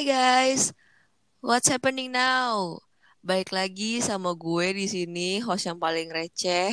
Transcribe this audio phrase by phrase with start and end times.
[0.00, 0.72] Hai guys,
[1.44, 2.80] what's happening now?
[3.20, 6.72] Baik lagi sama gue di sini, host yang paling receh,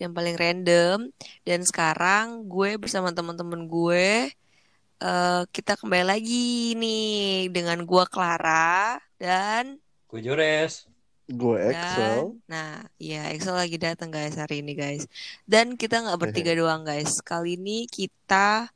[0.00, 1.12] yang paling random.
[1.44, 4.32] Dan sekarang gue bersama teman-teman gue,
[4.96, 9.76] eh, kita kembali lagi nih dengan gue Clara dan
[10.08, 10.88] Gue Jores.
[11.28, 12.32] Gue Excel.
[12.48, 15.04] dan nah ya Excel lagi datang guys hari ini guys.
[15.44, 17.20] Dan kita nggak bertiga doang guys.
[17.20, 18.72] Kali ini kita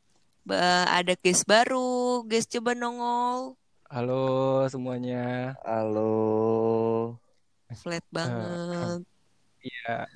[0.53, 3.62] eh, ada guest baru, guest coba nongol.
[3.93, 5.53] Halo semuanya.
[5.69, 7.13] Halo.
[7.77, 9.05] Flat banget.
[9.61, 10.09] Iya.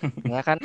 [0.30, 0.62] Ya kan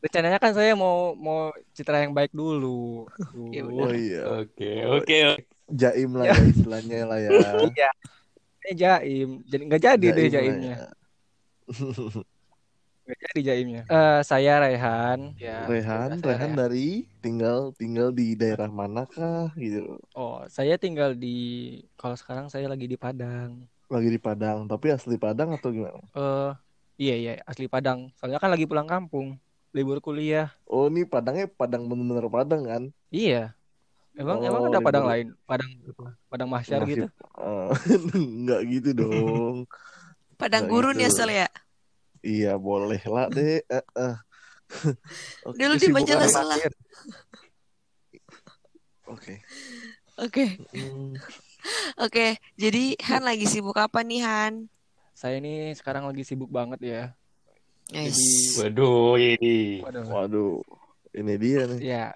[0.00, 3.06] rencananya kan saya mau mau citra yang baik dulu.
[3.54, 4.26] Ya Oh iya.
[4.42, 5.46] Oke, oke.
[5.70, 7.30] Jaim lah ya istilahnya lah ya.
[7.62, 7.90] Iya.
[8.58, 9.28] Ini jaim.
[9.46, 10.74] Jadi nggak jadi deh Jaim lah jaimnya.
[10.74, 10.88] ya.
[13.04, 13.82] Jadi jaimnya.
[13.84, 15.36] Eh saya Rehan.
[15.36, 15.64] Ya.
[15.64, 20.00] Rehan, saya Rehan dari tinggal tinggal di daerah manakah gitu.
[20.12, 21.36] Oh, saya tinggal di
[21.94, 23.68] kalau sekarang saya lagi di Padang.
[23.86, 26.00] Lagi di Padang, tapi asli Padang atau gimana?
[26.10, 26.50] Eh
[26.98, 28.08] iya iya asli Padang.
[28.14, 29.36] Soalnya kan lagi pulang kampung.
[29.70, 30.54] Libur kuliah.
[30.64, 32.82] Oh, ini Padangnya Padang bener-bener Padang kan?
[33.10, 33.52] Iya.
[34.14, 35.12] Emang Oh, emang ada Padang libur.
[35.12, 35.26] lain?
[35.44, 35.70] Padang
[36.24, 37.06] Padang Mahsyar Masih- gitu.
[37.44, 37.70] Eh,
[38.16, 39.56] Nggak gitu dong.
[40.34, 41.18] Padang Nah, gurun ya itu.
[41.18, 41.50] Sel ya.
[42.24, 43.60] Iya boleh lah deh.
[43.60, 44.16] Eh, eh.
[45.46, 46.56] Oke, Dulu dibaca salah.
[49.04, 49.44] Oke.
[50.14, 51.18] Oke, Hmm,
[51.98, 52.38] oke.
[52.54, 54.70] Jadi Han lagi sibuk apa nih Han?
[55.10, 57.02] Saya ini sekarang lagi sibuk banget ya.
[57.90, 58.14] Guys.
[58.14, 59.82] Jadi- Waduh, ini.
[59.82, 60.06] Waduh.
[60.06, 60.54] Waduh,
[61.12, 61.80] ini dia nih.
[61.82, 62.06] Ya,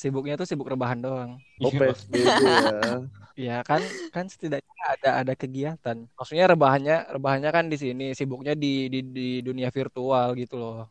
[0.00, 1.30] sibuknya tuh sibuk rebahan doang.
[1.60, 3.00] Oh, PSBB ya.
[3.32, 3.80] Ya kan,
[4.12, 6.04] kan setidaknya ada ada kegiatan.
[6.20, 10.84] Maksudnya rebahannya, rebahannya kan di sini, sibuknya di di, di dunia virtual gitu loh.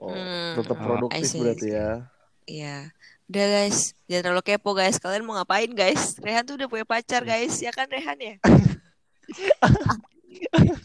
[0.00, 2.08] Oh, Hmm, tetap I produktif berarti ya.
[2.48, 2.76] Iya.
[3.28, 4.96] Udah guys, jangan terlalu kepo guys.
[4.96, 6.16] Kalian mau ngapain guys?
[6.24, 8.34] Rehan tuh udah punya pacar guys, ya kan Rehan ya?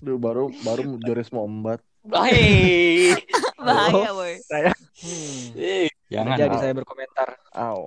[0.03, 1.79] Duh, baru baru Joris mau embat.
[2.05, 3.17] Hei.
[3.65, 4.37] Bahaya boy.
[4.45, 4.69] Saya,
[5.01, 6.37] hmm, Eh, Jangan.
[6.37, 7.33] jadi saya berkomentar.
[7.51, 7.79] Aw.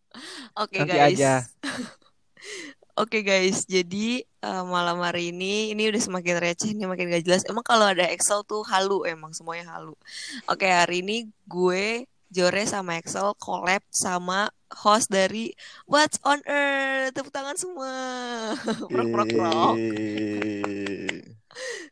[0.62, 1.18] Oke Nanti guys.
[1.18, 1.34] aja.
[3.00, 7.40] Oke guys, jadi eh, malam hari ini ini udah semakin receh nih, makin gak jelas.
[7.48, 9.96] Emang kalau ada Excel tuh halu emang semuanya halu.
[10.44, 15.56] Oke, hari ini gue Jore sama Excel collab sama host dari
[15.88, 17.16] What's on Earth.
[17.16, 17.92] Tepuk tangan semua.
[18.92, 19.74] Prok prok prok.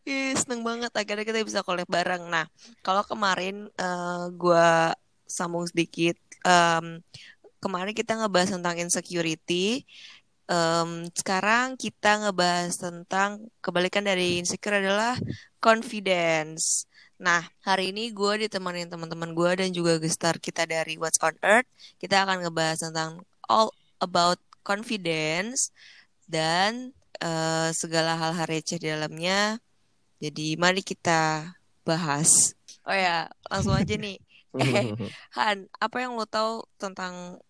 [0.08, 2.22] Ih, seneng banget akhirnya kita bisa collab bareng.
[2.32, 2.46] Nah,
[2.84, 4.94] kalau kemarin eh, gua
[5.28, 6.16] sambung sedikit.
[6.40, 7.04] em,
[7.60, 9.84] kemarin kita ngebahas tentang insecurity.
[10.50, 13.30] Em, sekarang kita ngebahas tentang
[13.64, 15.14] kebalikan dari insecure adalah
[15.62, 16.88] confidence.
[17.20, 21.68] Nah, hari ini gue ditemenin teman-teman gue dan juga gestar kita dari What's on Earth.
[22.00, 23.70] Kita akan ngebahas tentang all
[24.00, 25.70] about confidence
[26.24, 29.58] dan eh, segala hal-hal receh di dalamnya.
[30.22, 31.52] Jadi mari kita
[31.88, 32.54] bahas.
[32.88, 34.16] Oh ya, langsung aja nih.
[34.60, 34.86] Eh,
[35.36, 37.40] Han, apa yang lo tahu tentang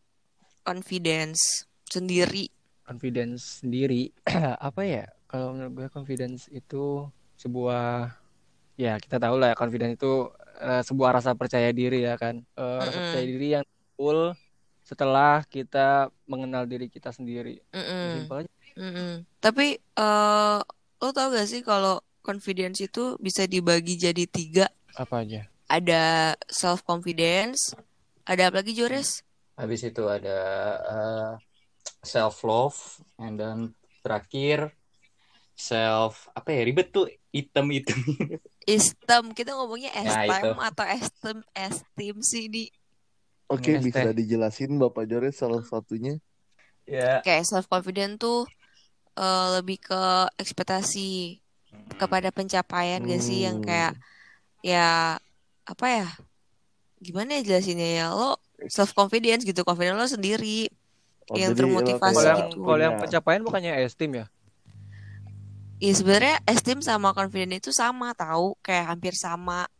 [0.66, 2.49] confidence sendiri?
[2.87, 4.10] Confidence sendiri,
[4.69, 5.04] apa ya?
[5.31, 7.06] Kalau menurut gue confidence itu
[7.38, 8.10] sebuah,
[8.78, 10.12] ya kita tahu lah ya, confidence itu
[10.62, 12.37] eh, sebuah rasa percaya diri ya kan.
[12.59, 13.04] Eh, rasa Mm-mm.
[13.04, 13.66] percaya diri yang
[13.97, 14.34] full
[14.84, 17.62] setelah kita mengenal diri kita sendiri.
[17.75, 18.53] Mm-mm, Simpel aja.
[18.80, 19.12] Mm-mm.
[19.41, 20.58] Tapi eh
[21.00, 24.66] lo tau gak sih kalau confidence itu bisa dibagi jadi tiga?
[24.96, 25.41] Apa aja?
[25.70, 27.72] Ada self confidence,
[28.26, 29.22] ada apa lagi Jores?
[29.56, 30.38] Habis itu ada
[30.88, 31.30] uh,
[32.04, 32.78] self love
[33.20, 33.58] and then
[34.02, 34.72] terakhir
[35.54, 37.98] self apa ya ribet tuh item-item.
[38.66, 40.64] Esteem, kita ngomongnya Ya, esteem itu.
[40.69, 42.64] atau esteem, esteem sih di
[43.50, 46.14] Oke, Yes, bisa dijelasin Bapak Joris salah satunya?
[46.86, 47.20] ya.
[47.26, 48.46] kayak self confident tuh
[49.20, 50.03] eh, lebih ke
[50.41, 51.36] ekspektasi
[52.00, 53.66] kepada pencapaian gak sih yang Hmm.
[53.69, 53.92] kayak
[54.64, 55.20] ya
[55.64, 56.08] apa ya
[56.98, 58.36] gimana ya jelasinnya ya lo
[58.69, 60.69] self confidence gitu confidence lo sendiri
[61.31, 62.58] Oh, Yang termotivasi Kalau yang gitu.
[62.58, 64.26] kalau yang punya- pencapaian bukannya esteem ya?
[65.78, 69.70] ya sebenarnya esteem sama confident itu sama tahu kayak hampir sama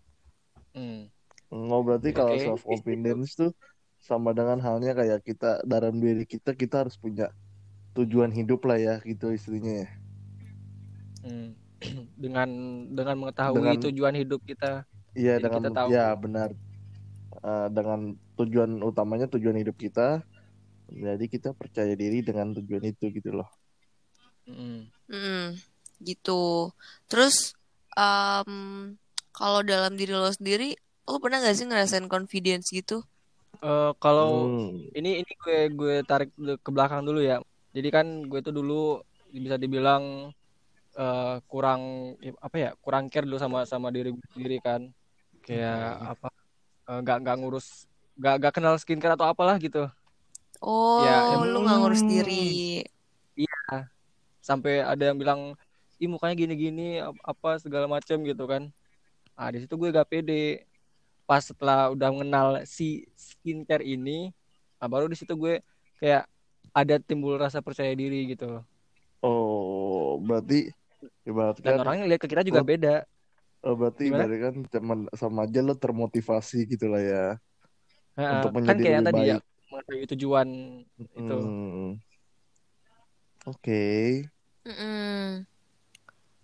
[0.71, 1.11] Hmm.
[1.51, 2.47] Oh, berarti kalau Oke.
[2.47, 3.51] self confidence tuh
[3.99, 7.35] sama dengan halnya kayak kita dalam diri kita kita harus punya
[7.93, 9.89] tujuan hidup lah ya gitu istrinya ya.
[11.23, 11.51] Hmm.
[12.23, 12.49] dengan
[12.93, 14.85] dengan mengetahui Dengan- tujuan hidup kita.
[15.13, 15.89] Iya dengan kita tahu.
[15.91, 16.51] ya benar.
[17.41, 18.01] Eh, dengan
[18.37, 20.23] tujuan utamanya tujuan hidup kita.
[20.91, 23.49] Jadi kita percaya diri dengan tujuan itu gitu loh.
[24.45, 24.91] Hmm.
[25.07, 25.55] Mm,
[26.03, 26.73] gitu
[27.07, 27.55] terus
[27.95, 28.95] em,
[29.31, 33.03] kalau dalam diri lo sendiri lo pernah gak sih ngerasain confidence gitu
[33.61, 34.89] Eh, kalau Hmm.
[34.97, 37.45] ini ini gue gue tarik ke belakang dulu ya.
[37.71, 38.99] Jadi kan gue tuh dulu
[39.31, 40.35] bisa dibilang
[40.99, 41.81] eh, kurang
[42.43, 44.91] apa ya kurang care dulu sama sama diri sendiri kan.
[45.47, 46.29] Kayak apa
[46.91, 47.87] eh, nggak nggak ngurus
[48.19, 49.87] nggak nggak kenal skincare atau apalah gitu.
[50.61, 52.85] Oh, Ya, lu nggak ngurus diri.
[54.41, 55.55] sampai ada yang bilang
[56.01, 58.73] ih mukanya gini-gini ap- apa segala macam gitu kan.
[59.39, 60.65] Ah di situ gue gak pede.
[61.29, 64.35] Pas setelah udah mengenal si skincare ini
[64.81, 65.61] nah baru di situ gue
[66.01, 66.25] kayak
[66.75, 68.63] ada timbul rasa percaya diri gitu
[69.23, 70.55] Oh, berarti
[71.61, 73.05] dan ibaratkan orangnya lihat ke kita juga lo- beda
[73.67, 74.13] oh, berarti Gimana?
[74.13, 77.23] ibaratkan cuman sama aja lo termotivasi gitu lah ya
[78.19, 79.41] Heeh, untuk kan menjadi kayak yang lebih tadi ya baik.
[79.71, 80.49] mengetahui tujuan
[81.19, 82.01] itu Hmm.
[83.47, 83.79] Oke.
[84.67, 85.47] Mm-mm.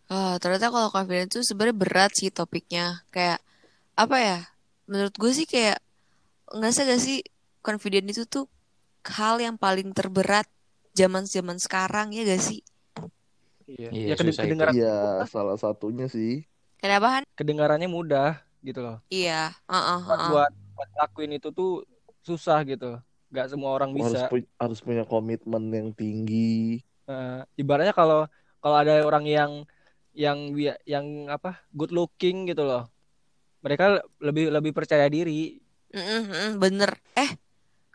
[0.07, 3.03] Ah, ternyata kalau confidence itu sebenarnya berat sih topiknya.
[3.15, 3.39] Kayak
[3.99, 4.39] apa ya?
[4.91, 5.79] Menurut gue sih kayak
[6.57, 7.19] nggak sih gak sih
[7.67, 8.45] confident itu tuh
[9.19, 10.47] hal yang paling terberat
[10.99, 12.61] zaman-zaman sekarang ya gak sih?
[13.71, 14.37] iya Iya, ya itu.
[14.43, 14.87] kedengaran Iya,
[15.35, 16.29] salah satunya sih.
[16.83, 17.25] Kenapa Han?
[17.39, 18.27] kedengarannya mudah
[18.67, 19.33] gitu loh Iya,
[19.71, 20.31] heeh, buat heeh.
[20.31, 21.69] buat buat lakuin itu tuh
[22.29, 22.87] susah gitu
[23.31, 26.83] nggak semua orang Harus bisa pu- harus punya komitmen yang tinggi.
[27.07, 28.19] Eh, ibaratnya kalau
[28.63, 29.53] kalau ada orang yang
[30.11, 30.39] yang
[30.93, 31.07] yang
[31.37, 31.49] apa
[31.79, 32.83] good looking gitu loh
[33.65, 33.85] mereka
[34.27, 35.61] lebih lebih percaya diri
[35.95, 36.91] Mm-mm, mm-mm, bener.
[37.23, 37.31] Eh,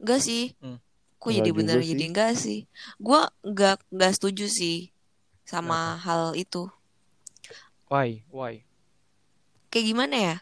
[0.01, 0.43] enggak sih.
[0.61, 0.75] Hmm.
[1.21, 1.87] Kok Enggak jadi bener sih.
[1.91, 2.59] jadi enggak sih?
[3.05, 4.75] Gua enggak enggak setuju sih
[5.51, 6.63] sama hal itu.
[7.89, 8.63] why why
[9.71, 10.35] Kayak gimana ya?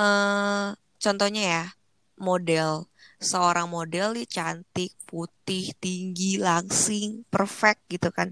[0.00, 0.66] eh
[1.04, 1.64] contohnya ya,
[2.28, 2.72] model.
[3.30, 8.28] Seorang model dia cantik, putih, tinggi, langsing, perfect gitu kan.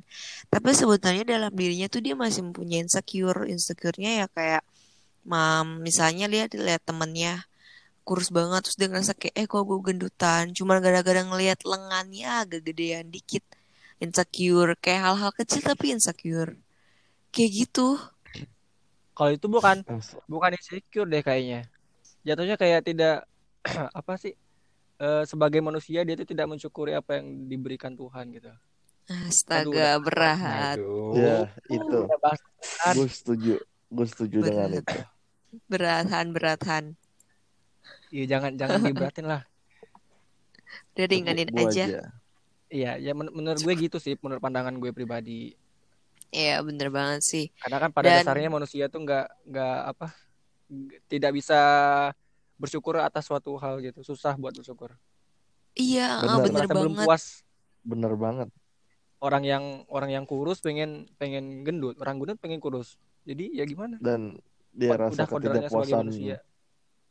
[0.52, 3.40] Tapi sebenarnya dalam dirinya tuh dia masih mempunyai insecure.
[3.54, 4.62] Insecure-nya ya kayak
[5.32, 7.32] mam, misalnya lihat lihat temennya
[8.04, 12.60] kurus banget terus dia ngerasa kayak eh kok gue gendutan cuma gara-gara ngelihat lengannya agak
[12.68, 13.42] gedean dikit
[13.98, 16.54] insecure kayak hal-hal kecil tapi insecure
[17.32, 17.96] kayak gitu
[19.16, 19.80] kalau itu bukan
[20.28, 21.66] bukan insecure deh kayaknya
[22.22, 23.24] jatuhnya kayak tidak
[23.98, 24.36] apa sih
[24.94, 28.54] Eh, sebagai manusia dia itu tidak mensyukuri apa yang diberikan Tuhan gitu
[29.10, 31.12] astaga berat Aduh.
[31.18, 31.98] Ya, itu.
[32.94, 33.54] Gue setuju.
[33.90, 34.86] Gue setuju dengan Berat.
[34.86, 34.98] itu.
[35.68, 36.82] beratan beratan
[38.14, 39.42] iya jangan jangan diberatin lah.
[40.94, 41.84] Udah ringanin aja.
[42.70, 45.58] iya ya men- menurut gue gitu sih menurut pandangan gue pribadi.
[46.30, 47.44] Iya bener banget sih.
[47.58, 50.06] Karena kan pada Dan- dasarnya manusia tuh nggak nggak apa
[51.06, 51.58] tidak bisa
[52.54, 54.06] bersyukur atas suatu hal gitu.
[54.06, 54.94] Susah buat bersyukur.
[55.74, 56.30] Iya Bener.
[56.30, 57.06] ah, bener belum banget.
[57.10, 57.24] puas.
[57.82, 58.50] Bener banget.
[59.24, 61.96] orang yang orang yang kurus pengen pengen gendut.
[61.96, 63.00] Orang gendut pengen kurus.
[63.24, 63.96] Jadi ya gimana?
[63.96, 64.36] Dan
[64.68, 65.96] dia Udah rasa ketidakpuasan.
[66.04, 66.36] manusia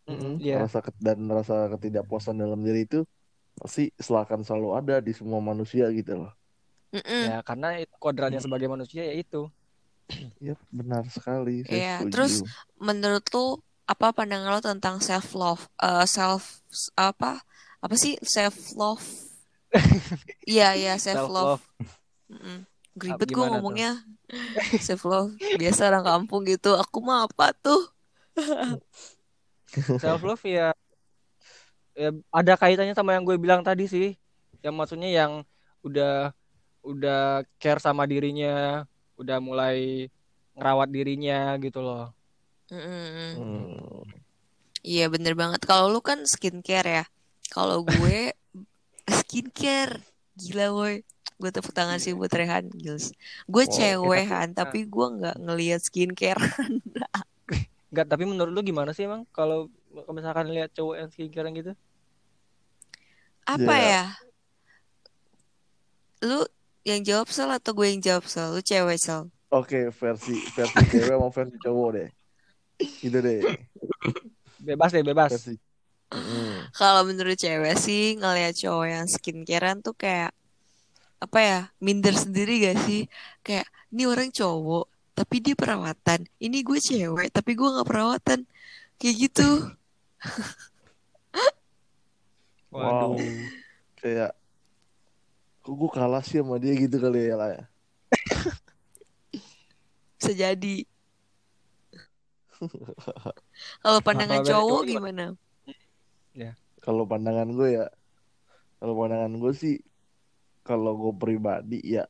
[0.07, 2.97] Mm-mm, Mm, iya rasa ket- dan rasa ketidakpuasan dalam diri itu
[3.59, 3.81] pasti
[4.23, 6.31] akan selalu ada di semua manusia gitu loh.
[6.93, 7.23] Mm-mm.
[7.25, 9.37] ya karena itu kodratnya sebagai manusia ya itu.
[10.43, 11.63] Iya, benar sekali.
[11.65, 12.11] Saya Iya, setuju.
[12.13, 12.33] terus
[12.87, 13.45] menurut lu
[13.91, 15.63] apa pandangan lo tentang self love
[16.07, 16.43] self
[16.95, 17.43] apa
[17.83, 19.03] apa sih self love
[20.51, 21.61] iya iya self love self love
[22.99, 23.91] Geribet gue ngomongnya.
[24.85, 25.29] self love
[25.59, 26.69] biasa orang kampung gitu.
[26.77, 27.79] Aku mah apa tuh
[29.97, 30.71] self love ya
[31.93, 34.17] ya ada kaitannya sama yang gue bilang tadi sih
[34.61, 35.31] yang maksudnya yang
[35.81, 36.33] udah
[36.81, 37.21] udah
[37.57, 38.83] care sama dirinya
[39.15, 40.09] udah mulai
[40.53, 42.09] ngerawat dirinya gitu loh
[42.71, 43.31] Mm-mm.
[43.37, 44.01] Hmm.
[44.81, 45.61] Iya bener banget.
[45.61, 47.05] Kalau lu kan skincare ya.
[47.47, 48.33] Kalau gue
[49.21, 50.01] skincare.
[50.33, 51.05] Gila woi.
[51.37, 52.73] Gue tepuk tangan sih buat Rehan.
[52.73, 53.13] Gils.
[53.45, 53.73] Gue Wow.
[53.77, 56.41] cewek tapi- Han, tapi gue nggak ngelihat skincare.
[57.93, 59.69] Enggak, tapi menurut lu gimana sih emang kalau
[60.09, 61.71] misalkan lihat cowok yang skincare gitu?
[63.45, 63.85] Apa Ya.
[63.85, 64.03] ya?
[66.25, 66.41] Lu
[66.81, 68.49] yang jawab Sel atau gue yang jawab Sel?
[68.49, 69.29] Lu cewek Sel.
[69.53, 72.09] Oke, versi versi cewek sama versi cowok deh.
[72.81, 73.39] Gitu deh.
[74.57, 75.29] Bebas deh, bebas.
[75.37, 75.53] Versi.
[76.09, 76.73] Mm.
[76.73, 80.33] Kalau menurut cewek sih ngelihat cowok yang skincarean tuh kayak
[81.21, 83.07] apa ya minder sendiri gak sih
[83.45, 83.63] kayak
[83.95, 86.25] ini orang cowok tapi dia perawatan.
[86.41, 88.39] Ini gue cewek tapi gue nggak perawatan.
[88.99, 89.49] Kayak gitu.
[92.73, 93.13] Wow.
[94.01, 94.33] Kayak
[95.61, 97.63] kok gue kalah sih sama dia gitu kali ya lah ya.
[100.17, 100.75] bisa jadi.
[103.85, 105.37] Kalau pandangan dari cowok gimana?
[106.83, 107.87] Kalau pandangan gue ya,
[108.83, 109.79] kalau pandangan gue sih,
[110.67, 112.03] kalau gue pribadi ya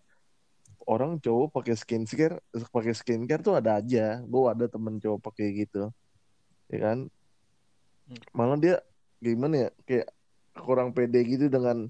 [0.87, 2.37] orang cowok pakai skincare,
[2.71, 4.19] pakai skincare tuh ada aja.
[4.23, 5.89] Gue ada temen cowok pakai gitu,
[6.71, 6.97] ya kan?
[8.09, 8.19] Hmm.
[8.35, 8.75] Malah dia
[9.23, 10.07] gimana ya, kayak
[10.59, 11.87] kurang pede gitu dengan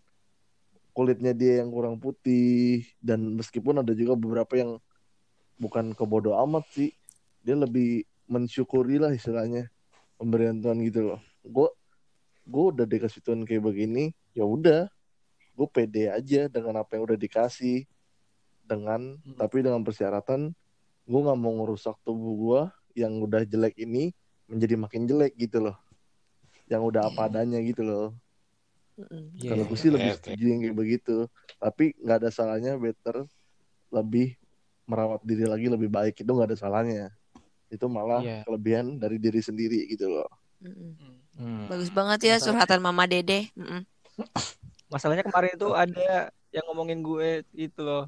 [0.93, 2.85] kulitnya dia yang kurang putih.
[3.01, 4.71] Dan meskipun ada juga beberapa yang
[5.57, 6.91] bukan kebodoh amat sih.
[7.43, 9.67] Dia lebih mensyukuri lah istilahnya
[10.15, 11.21] pemberian Tuhan gitu loh.
[11.43, 11.67] Gue
[12.43, 14.87] gue udah dikasih Tuhan kayak begini ya udah.
[15.53, 17.85] Gue pede aja dengan apa yang udah dikasih
[18.63, 19.35] dengan Hmm.
[19.35, 20.51] tapi dengan persyaratan
[21.03, 22.61] gue nggak mau ngerusak tubuh gue
[22.95, 24.15] yang udah jelek ini
[24.45, 25.75] menjadi makin jelek gitu loh
[26.65, 28.07] yang udah apa adanya gitu loh.
[29.35, 30.17] Iya, kalau gue sih lebih oke.
[30.23, 31.15] setuju yang kayak begitu
[31.57, 33.25] tapi nggak ada salahnya better
[33.89, 34.37] lebih
[34.83, 37.09] merawat diri lagi lebih baik itu nggak ada salahnya
[37.67, 38.45] itu malah Iya.
[38.45, 40.29] kelebihan dari diri sendiri gitu loh.
[40.61, 40.93] Hmm.
[41.33, 41.65] Hmm.
[41.65, 43.49] Bagus banget ya Masa- curhatan Mama Dede.
[43.53, 43.81] Mm-mm.
[44.87, 48.05] Masalahnya kemarin itu ada yang ngomongin gue itu loh.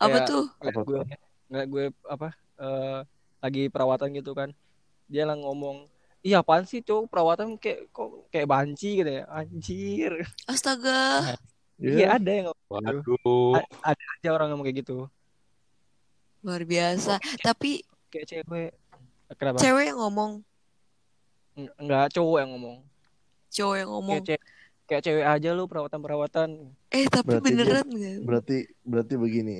[0.00, 0.44] Apa tuh?
[0.56, 1.00] ngeliat Apa gue
[1.46, 2.98] ngeliat gue apa eh,
[3.38, 4.50] lagi perawatan gitu kan.
[5.06, 5.84] Dia lah ngomong,
[6.20, 10.12] "Iya apaan sih cowok perawatan kayak kok kayak banci gitu ya." Anjir.
[10.44, 11.00] Astaga.
[11.80, 12.60] Iya ada yang gitu.
[12.68, 13.56] Waduh.
[13.56, 15.08] A- ada aja orang ngomong kayak gitu.
[16.40, 17.16] Luar biasa.
[17.40, 17.80] Tapi
[18.12, 18.70] Kayak cewek.
[19.32, 19.56] Kenapa?
[19.56, 20.32] cewek yang ngomong,
[21.54, 22.76] Eng- Enggak, cowok yang ngomong.
[23.48, 24.12] cowok yang ngomong.
[24.12, 24.42] Kayak cewek
[24.84, 26.48] kayak cewek aja lu perawatan-perawatan.
[26.90, 28.16] Eh tapi Berarti beneran nggak?
[28.28, 29.56] berarti berarti begini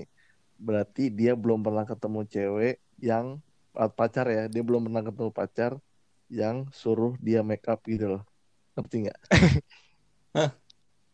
[0.60, 3.40] berarti dia belum pernah ketemu cewek yang
[3.72, 5.72] ah, pacar ya dia belum pernah ketemu pacar
[6.28, 8.22] yang suruh dia make up gitu loh
[8.74, 9.20] ngerti nggak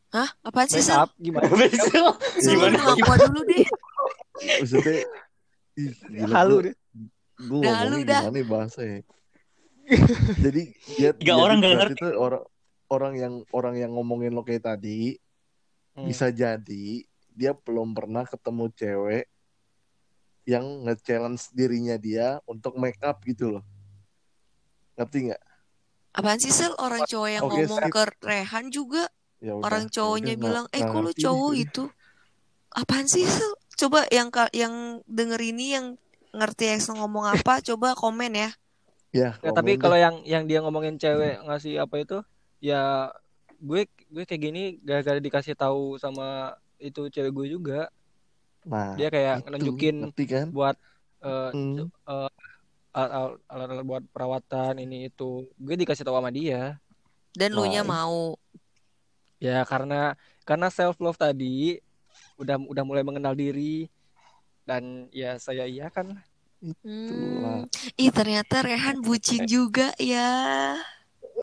[0.08, 0.28] Hah?
[0.40, 0.98] Apaan sih, Make Sel?
[0.98, 1.46] up gimana?
[1.68, 2.78] Sel, lu Gimana?
[2.78, 3.66] ngaku dulu deh.
[4.56, 4.94] maksudnya
[5.74, 6.74] ih, gila, Halu gua- deh.
[7.38, 8.20] gue Dah, ngomongnya lu dah.
[8.22, 9.00] gimana ya bahasanya
[10.38, 12.02] jadi dia Tiga jadi orang gak berarti ngerti.
[12.02, 12.42] tuh orang
[12.86, 15.16] orang yang orang yang ngomongin lo kayak tadi
[15.92, 16.04] Hmm.
[16.04, 16.86] bisa jadi
[17.30, 19.24] dia belum pernah ketemu cewek
[20.46, 23.64] yang nge-challenge dirinya dia untuk make up gitu loh
[24.96, 25.42] ngerti nggak
[26.16, 26.72] Apaan sih, Sel?
[26.80, 27.92] Orang cowok yang Oke, ngomong skip.
[27.92, 29.04] ke Rehan juga.
[29.36, 31.82] ya udah, Orang ya cowoknya udah, bilang, eh kok lu cowok itu?
[32.72, 33.52] Apaan sih, Sel?
[33.76, 35.86] Coba yang ka- yang denger ini yang
[36.32, 38.50] ngerti Excel ngomong apa, coba komen ya.
[39.12, 42.18] ya Ya, tapi kalau yang yang dia ngomongin cewek ngasih apa itu,
[42.64, 43.12] ya
[43.60, 47.92] gue gue kayak gini gara-gara dikasih tahu sama itu cewek gue juga.
[48.66, 50.76] Nah Dia kayak itu, nunjukin ngerti kan buat
[51.22, 51.86] eh, Hmm.
[52.90, 55.46] alat- alat-alat buat perawatan ini itu.
[55.54, 56.76] Gue dikasih tahu sama dia.
[57.36, 58.34] Dan lu nya mau.
[59.36, 60.16] Ya karena
[60.48, 61.78] karena self love tadi
[62.40, 63.88] udah udah mulai mengenal diri
[64.64, 66.16] dan ya saya iya kan.
[66.58, 67.68] Itulah.
[67.68, 68.00] Hmm.
[68.00, 70.80] Ih, ternyata Rehan bucin juga ya.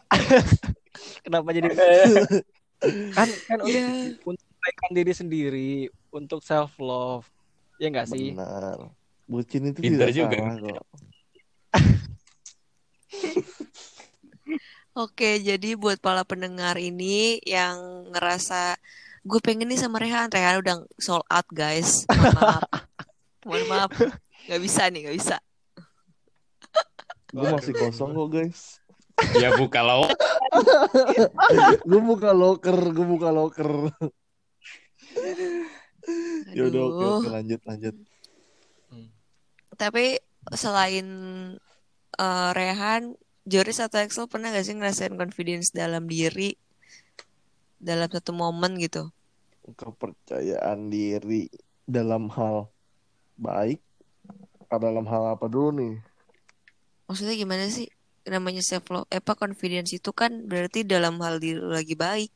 [1.26, 1.70] Kenapa jadi
[3.12, 3.86] kan kan untuk Ya.
[4.54, 5.72] kebaikan diri sendiri,
[6.10, 7.28] untuk self love.
[7.78, 8.32] Ya enggak sih?
[8.32, 8.90] benar
[9.24, 10.36] bucin itu Pinter tidak juga.
[10.36, 10.84] salah kok
[14.94, 18.76] Oke, jadi buat para pendengar ini yang ngerasa
[19.24, 22.04] gue pengen nih sama Rehan, Rehan udah sold out guys.
[22.06, 22.62] Mohon maaf.
[23.48, 23.90] Mohon maaf.
[24.46, 25.36] Gak bisa nih, gak bisa.
[27.34, 28.78] gue masih kosong kok guys
[29.40, 30.08] Ya buka lo.
[31.90, 33.90] gue buka loker gue buka loker
[36.54, 37.96] ya udah oke oke lanjut lanjut
[39.74, 40.22] Tapi
[40.54, 41.08] selain
[42.22, 43.18] eh, Rehan,
[43.50, 46.54] Joris atau Axel pernah gak sih ngerasain confidence dalam diri
[47.82, 49.10] dalam satu momen gitu?
[49.64, 51.48] kepercayaan diri
[51.88, 52.68] dalam hal
[53.40, 53.80] baik
[54.68, 55.96] atau dalam hal apa dulu nih
[57.08, 57.88] Maksudnya gimana sih?
[58.24, 62.32] Namanya self love, eh, apa confidence itu kan berarti dalam hal diri lu lagi baik.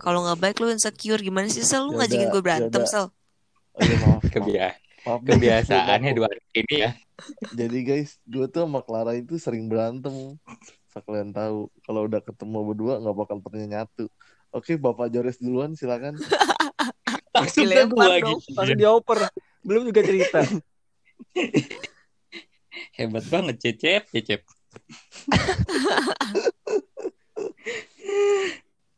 [0.00, 1.84] Kalau nggak baik lu insecure gimana sih Sel?
[1.84, 2.88] Lu Ya ngajakin gue berantem ya udah.
[2.88, 3.06] Sel?
[3.06, 4.22] oh, ya, maaf, maaf.
[4.26, 5.20] Kebia- Maaf.
[5.26, 6.90] Kebiasaannya Gue dua hari ini ya.
[7.52, 10.38] Jadi guys, gue tuh sama Clara itu sering berantem.
[10.86, 14.06] Asal kalian tahu, kalau udah ketemu berdua nggak bakal pernah nyatu.
[14.50, 16.18] Oke, Bapak Jores duluan, silakan.
[17.34, 17.90] Langsung dong.
[18.38, 18.54] gitu.
[18.54, 19.18] Langsung dioper.
[19.64, 20.40] Belum juga cerita.
[22.96, 24.42] Hebat banget Cecep, Cecep.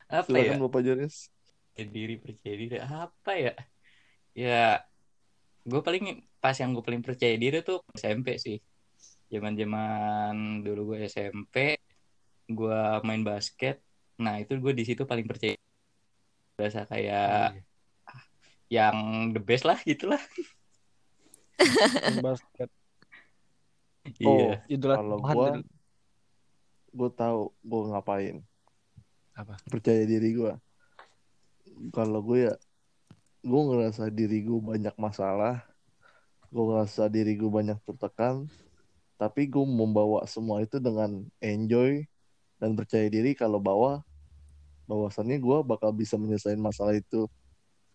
[0.08, 0.54] Apa ya?
[0.54, 1.28] Silakan Bapak Jores.
[1.74, 3.54] Percaya diri percaya diri apa ya
[4.34, 4.78] ya
[5.66, 8.62] gue paling pas yang gue paling percaya diri tuh SMP sih
[9.26, 11.78] zaman zaman dulu gue SMP
[12.46, 13.82] gue main basket
[14.22, 15.58] nah itu gue di situ paling percaya
[16.54, 17.58] berasa kayak
[18.70, 20.22] yang the best lah gitulah
[22.22, 22.70] basket.
[24.04, 25.48] Oh, iya Idola Kalau gue,
[26.92, 28.36] gue tahu gue ngapain.
[29.34, 29.56] Apa?
[29.66, 30.52] Percaya diri gue.
[31.90, 32.54] Kalau gue ya,
[33.42, 35.64] gue ngerasa diri gue banyak masalah.
[36.52, 38.46] Gue ngerasa diri gue banyak tertekan.
[39.16, 42.04] Tapi gue membawa semua itu dengan enjoy
[42.60, 44.04] dan percaya diri kalau bawa
[44.84, 47.24] bahwasannya gue bakal bisa menyelesaikan masalah itu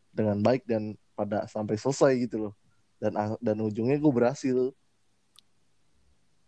[0.10, 2.54] dengan baik dan pada sampai selesai gitu loh
[2.98, 4.74] dan dan ujungnya gue berhasil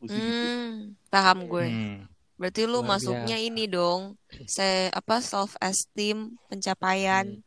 [0.02, 0.46] Gua sih gitu.
[0.48, 0.72] Hmm,
[1.08, 1.66] paham gue.
[1.68, 1.98] Hmm.
[2.36, 3.48] Berarti lu Luar masuknya biasa.
[3.48, 4.02] ini dong,
[4.46, 7.38] se apa self esteem, pencapaian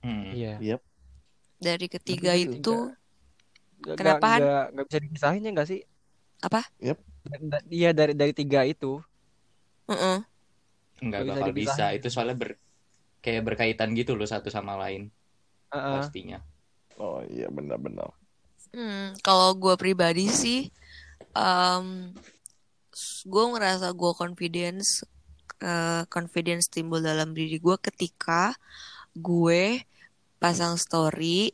[0.00, 0.32] Hmm.
[0.32, 0.56] Iya.
[0.62, 0.80] Yep.
[1.60, 2.56] dari ketiga gitu.
[2.56, 2.76] itu.
[3.80, 5.80] Nggak- Kenapa, nggak nggak bisa dipisahin ya nggak sih?
[6.40, 6.60] Apa?
[6.80, 6.98] Yep.
[7.68, 9.02] Iya dari dari tiga itu.
[9.86, 10.24] Heeh.
[11.00, 11.56] Nggak Nggak bisa bakal bisa.
[11.76, 11.98] dipisahin.
[11.98, 12.50] Itu soalnya ber
[13.20, 15.10] kayak berkaitan gitu loh satu sama lain
[15.68, 15.94] Heeh.
[15.98, 16.38] pastinya.
[16.96, 18.12] oh iya benar-benar
[18.70, 20.68] Hmm, kalau gue pribadi sih,
[21.36, 22.14] um,
[23.26, 25.06] gue ngerasa gue confidence,
[25.62, 28.54] eh, confidence timbul dalam diri gue ketika
[29.14, 29.84] gue
[30.40, 31.52] pasang story,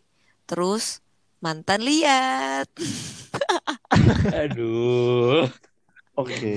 [0.48, 1.00] terus
[1.40, 2.66] mantan lihat.
[4.46, 5.46] Aduh.
[6.16, 6.56] oke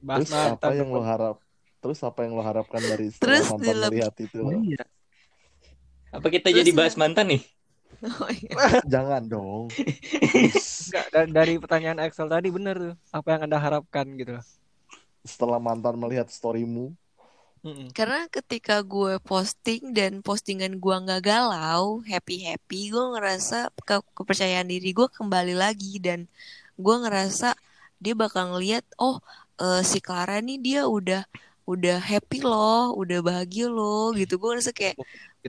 [0.00, 1.36] Bahas terus apa yang lo harap
[1.82, 4.50] terus apa yang lo harapkan dari Terus mantan dilep- melihat itu lo?
[4.62, 4.84] Iya.
[6.14, 7.42] Apa kita Terus jadi bahas mantan nih?
[8.20, 8.56] Oh, iya.
[8.92, 9.64] jangan dong
[10.88, 12.94] Nggak, dari pertanyaan Excel tadi bener tuh.
[13.10, 14.38] Apa yang anda harapkan gitu.
[15.26, 16.94] setelah mantan melihat storymu
[17.66, 17.90] Mm-mm.
[17.98, 23.56] Karena ketika gue posting dan postingan gue nggak galau, happy happy, gue ngerasa
[23.88, 26.20] ke- kepercayaan diri gue kembali lagi dan
[26.84, 27.48] gue ngerasa
[28.02, 29.18] dia bakal ngeliat, oh
[29.62, 31.22] eh, si Clara nih dia udah
[31.66, 34.38] udah happy loh, udah bahagia loh, gitu.
[34.38, 34.96] Gue ngerasa kayak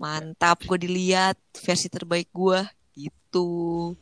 [0.01, 2.59] mantap, gue dilihat versi terbaik gue,
[2.97, 3.93] gitu.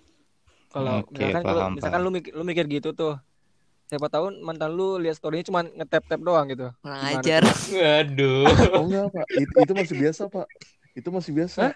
[0.71, 2.07] Kalau Oke, misalkan paham, misalkan paham.
[2.07, 3.15] lu mikir, lu mikir gitu tuh.
[3.85, 6.73] Siapa tahu mantan lu lihat story-nya cuma nge-tap-tap doang gitu.
[6.81, 7.43] Kurang Gimana ajar.
[8.01, 8.49] Aduh.
[8.79, 10.47] oh enggak pak itu, itu masih biasa pak
[10.95, 11.75] itu masih biasa Hah?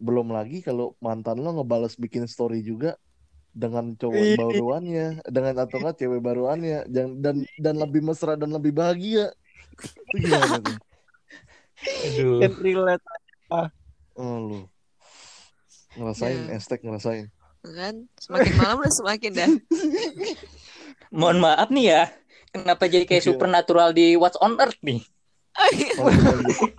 [0.00, 2.96] belum lagi kalau mantan lo ngebales bikin story juga
[3.56, 8.72] dengan cowok baruannya dengan atau enggak cewek baruannya dan dan dan lebih mesra dan lebih
[8.72, 9.32] bahagia
[10.10, 10.76] itu gimana tuh
[11.86, 12.40] Aduh.
[12.58, 13.04] Relate.
[14.16, 14.60] oh lu
[15.96, 16.56] ngerasain Ya.
[16.56, 17.28] estek ngerasain
[17.66, 19.50] Kan semakin malam udah semakin dah.
[21.18, 22.02] Mohon maaf nih ya.
[22.48, 23.28] Kenapa jadi kayak Iya.
[23.28, 25.02] supernatural di What's on Earth nih?
[25.50, 26.70] Lanjut, lanjut.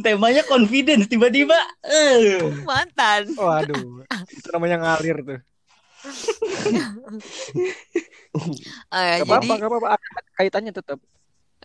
[0.00, 1.56] Temanya confidence tiba-tiba.
[1.82, 2.38] Eh.
[2.62, 3.26] Mantan.
[3.34, 4.06] Waduh.
[4.30, 5.40] Itu namanya ngalir tuh.
[9.18, 9.88] Gak jadi apa-apa, gak apa-apa.
[10.38, 10.98] Kaitannya tetap.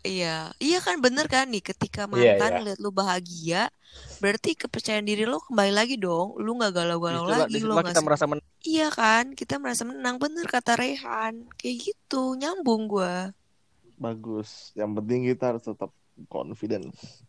[0.08, 0.28] Iya,
[0.63, 2.60] iya kan bener kan nih ketika Iya, mantan iya.
[2.63, 3.58] lihat lu bahagia,
[4.21, 6.28] berarti kepercayaan diri lu kembali lagi dong.
[6.43, 8.47] Lu nggak galau-galau Di situlah, lagi, lu nggak kita merasa menang.
[8.69, 10.15] Iya kan, kita merasa menang.
[10.23, 13.13] Bener kata Rehan, kayak gitu, nyambung gua.
[14.04, 14.49] bagus
[14.80, 15.91] yang penting kita harus tetap
[16.34, 17.23] confidence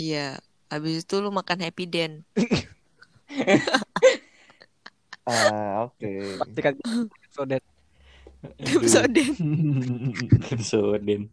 [0.00, 0.18] Iya,
[0.72, 2.12] habis itu lu makan happy den.
[5.24, 6.10] ah oke
[6.40, 6.74] Pastikan
[7.32, 7.64] so that
[8.60, 9.32] Bisa den.
[10.60, 11.32] Sodin.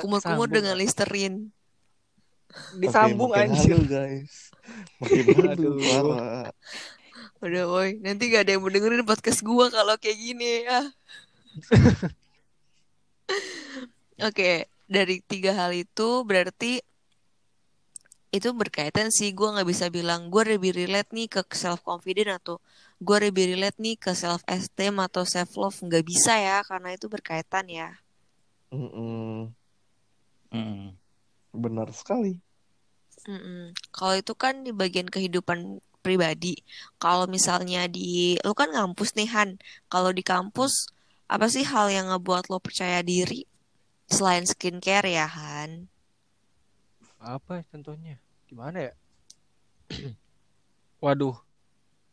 [0.00, 1.52] Kumur-kumur dengan Listerine.
[2.80, 3.76] disambung Oke, makin anjir.
[3.84, 4.48] guys
[5.04, 5.76] makin Aduh.
[5.76, 6.48] parah
[7.38, 10.90] Udah woi, nanti gak ada yang mau dengerin podcast gua kalau kayak gini ya.
[14.26, 16.82] Oke, dari tiga hal itu berarti
[18.36, 22.56] itu berkaitan sih gue nggak bisa bilang gue lebih relate nih ke self confident atau
[23.06, 27.06] gue lebih relate nih ke self esteem atau self love nggak bisa ya karena itu
[27.14, 27.88] berkaitan ya
[28.72, 29.54] Mm-mm.
[30.52, 30.96] Hmm.
[31.64, 32.40] benar sekali
[33.30, 33.60] Mm-mm.
[33.96, 35.58] Kalau itu kan di bagian kehidupan
[36.04, 36.54] pribadi.
[37.02, 38.06] Kalau misalnya di,
[38.46, 39.50] lu kan ngampus nih Han.
[39.92, 40.72] Kalau di kampus,
[41.34, 43.40] apa sih hal yang ngebuat lo percaya diri
[44.16, 45.70] selain skincare ya Han?
[47.18, 48.16] Apa ya contohnya?
[48.46, 48.92] Gimana ya?
[51.04, 51.36] Waduh.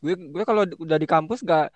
[0.02, 1.74] Gue gue kalau udah di kampus gak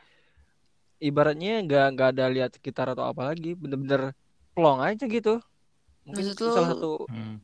[0.99, 4.11] ibaratnya nggak nggak ada lihat sekitar atau apa lagi, bener-bener
[4.51, 5.39] plong aja gitu.
[6.03, 7.39] Mungkin Maksud itu salah satu Hmm.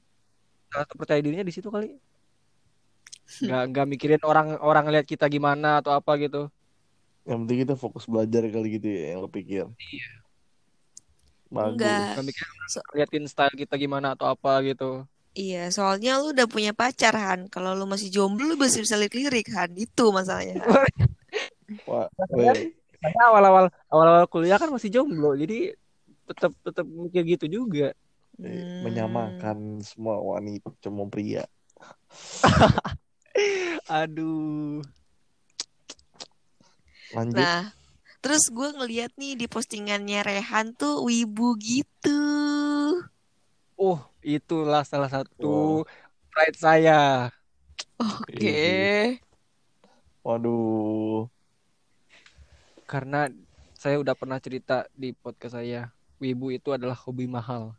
[0.68, 1.96] salah satu percaya dirinya di situ kali.
[3.42, 6.50] Nggak nggak mikirin orang orang lihat kita gimana atau apa gitu.
[7.26, 10.10] yang penting kita fokus belajar kali gitu ya yang lo pikir Iya.
[11.50, 12.06] bagus Enggak.
[12.14, 15.10] Nggak mikirin So- liatin style kita gimana atau apa gitu.
[15.36, 17.52] Iya, soalnya lu udah punya pacar Han.
[17.52, 19.76] Kalau lu masih jomblo, lu masih bisa lirik-lirik Han.
[19.76, 20.64] Itu masalahnya.
[21.90, 22.08] Wah,
[23.28, 25.76] awal-awal awal-awal kuliah kan masih jomblo, jadi
[26.26, 27.92] tetap tetap mikir gitu juga.
[28.44, 28.84] eh, Hmm.
[28.84, 31.48] menyamakan semua wanita cuma pria
[34.04, 34.84] Aduh.
[37.16, 37.72] lanjut Nah,
[38.20, 42.20] terus gue ngeliat nih di postingannya Rehan tuh wibu gitu.
[43.76, 45.88] Oh, itulah salah satu Wow.
[46.32, 47.02] pride saya.
[47.96, 49.20] Oke.
[50.20, 51.30] waduh
[52.84, 53.30] Karena
[53.74, 55.92] saya udah pernah cerita di podcast saya.
[56.16, 57.76] wibu itu adalah hobi mahal.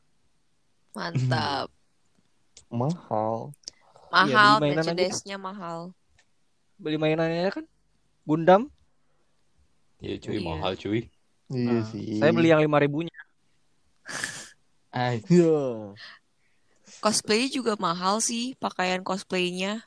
[0.92, 1.72] Mantap.
[2.70, 3.56] Mahal.
[4.12, 4.92] Mahal, beli mainan aja.
[4.92, 5.78] merchandise-nya mahal.
[6.76, 7.64] Beli mainannya kan
[8.22, 8.68] Gundam.
[9.98, 10.44] Iya cuy, Iya.
[10.44, 11.00] mahal cuy.
[11.48, 12.20] Iya Nah, sih.
[12.20, 13.16] Saya beli yang lima ribunya.
[14.96, 15.92] Ay, Iya.
[17.04, 19.84] Cosplay juga mahal sih, pakaian cosplaynya.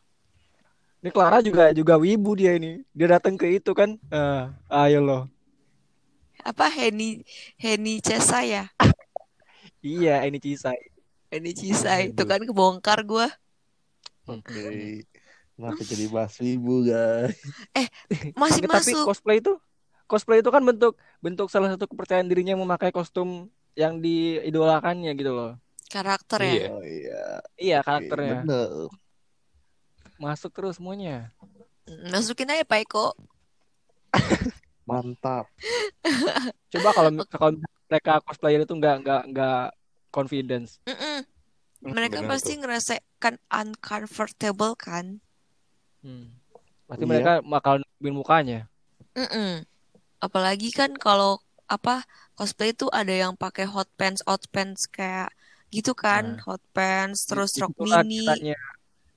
[1.01, 2.85] Ini Clara juga juga wibu dia ini.
[2.93, 3.97] Dia datang ke itu kan.
[4.13, 4.53] Ah,
[4.85, 5.23] ayo loh.
[6.45, 7.25] Apa Heni
[7.57, 8.69] Heni Cesa ya?
[9.81, 10.77] Iya, ini Cisai.
[11.31, 13.31] Heni Cisa itu kan kebongkar gua.
[14.29, 15.01] Oke.
[15.55, 17.35] Kenapa jadi bahas wibu guys?
[18.37, 19.05] Masih Nggak, tapi masuk.
[19.09, 19.53] cosplay itu
[20.07, 25.51] cosplay itu kan bentuk bentuk salah satu kepercayaan dirinya memakai kostum yang diidolakannya gitu loh.
[25.87, 26.51] Karakter ya.
[26.51, 26.67] Iya.
[26.69, 27.23] Oh iya.
[27.55, 28.35] Iya, Oke, karakternya.
[28.43, 28.69] Bener.
[30.19, 31.31] Masuk terus semuanya.
[32.11, 33.15] Masukin aja Pak Eko.
[34.89, 35.47] Mantap.
[36.75, 37.51] Coba kalau kalau
[37.89, 39.63] mereka cosplayer itu nggak nggak nggak
[40.11, 40.77] confidence.
[40.85, 41.23] Mm-mm.
[41.79, 42.67] Mereka bener pasti tuh.
[42.67, 45.23] ngerasa kan uncomfortable kan.
[46.03, 46.35] Hmm.
[46.85, 47.09] Pasti Iya.
[47.09, 48.59] mereka bakal nutupin mukanya.
[49.15, 49.63] Mm-mm.
[50.19, 52.03] Apalagi kan kalau apa
[52.33, 55.29] cosplay itu ada yang pakai hot pants, hot pants kayak
[55.69, 56.43] gitu kan, Nah.
[56.49, 58.25] hot pants, terus rok mini.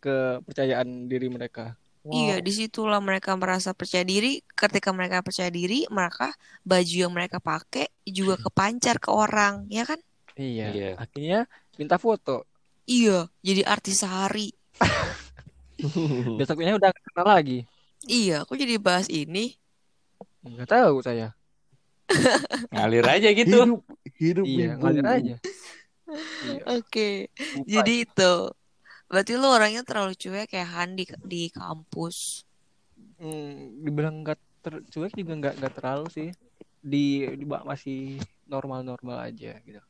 [0.03, 1.79] kepercayaan diri mereka.
[2.03, 4.43] Iya, di situlah mereka merasa percaya diri.
[4.59, 6.35] Ketika mereka percaya diri, maka
[6.67, 10.03] baju yang mereka pakai juga kepancar ke orang, ya kan?
[10.35, 10.67] Iya.
[10.75, 10.89] Iya.
[10.99, 11.47] Akhirnya
[11.79, 12.43] minta foto.
[12.91, 14.51] Iya, jadi artis sehari.
[16.39, 17.59] Besoknya udah nggak kenal lagi.
[18.11, 19.55] Iya, aku jadi bahas ini.
[20.43, 21.31] Nggak tahu saya.
[22.71, 23.59] Ngalir aja gitu.
[23.63, 23.81] Hidup
[24.19, 24.81] hidup Iya, wibu.
[24.81, 25.35] ngalir aja.
[26.45, 26.63] Iya.
[26.77, 27.65] Oke, Bukan.
[27.65, 28.35] jadi itu.
[29.09, 32.45] Berarti lu orangnya terlalu cuek kayak Han di, di kampus.
[33.17, 36.29] Hmm, dibilang nggak ter- cuek juga nggak nggak terlalu sih.
[36.83, 39.81] Di, di masih normal-normal aja gitu.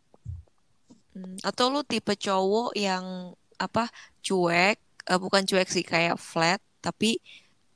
[1.14, 3.88] Hmm, Atau lu tipe cowok yang apa
[4.20, 7.18] cuek, eh, bukan cuek sih kayak flat, tapi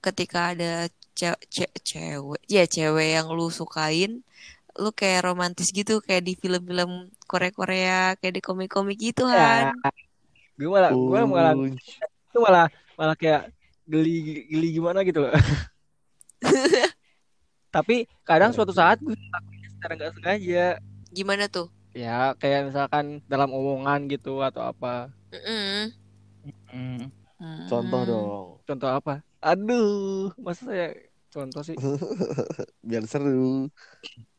[0.03, 4.21] ketika ada ce- ce- cewek, ya cewek yang lu sukain,
[4.77, 9.93] lu kayak romantis gitu, kayak di film-film Korea-Korea, kayak di komik-komik gitu Ya, Han.
[10.57, 13.49] gue malah gue malah itu malah malah kayak
[13.89, 15.33] geli geli gimana gitu loh.
[17.75, 20.67] Tapi kadang suatu saat gue ngelakuinnya secara nggak sengaja.
[21.13, 21.69] Gimana tuh?
[21.97, 25.09] Ya kayak misalkan dalam omongan gitu atau apa.
[25.33, 25.93] Mm-mm.
[27.37, 27.69] Hmm.
[27.69, 28.47] Contoh dong.
[28.65, 29.21] Contoh apa?
[29.45, 30.89] Aduh, masa saya
[31.29, 31.77] contoh sih?
[32.89, 33.69] Biar seru.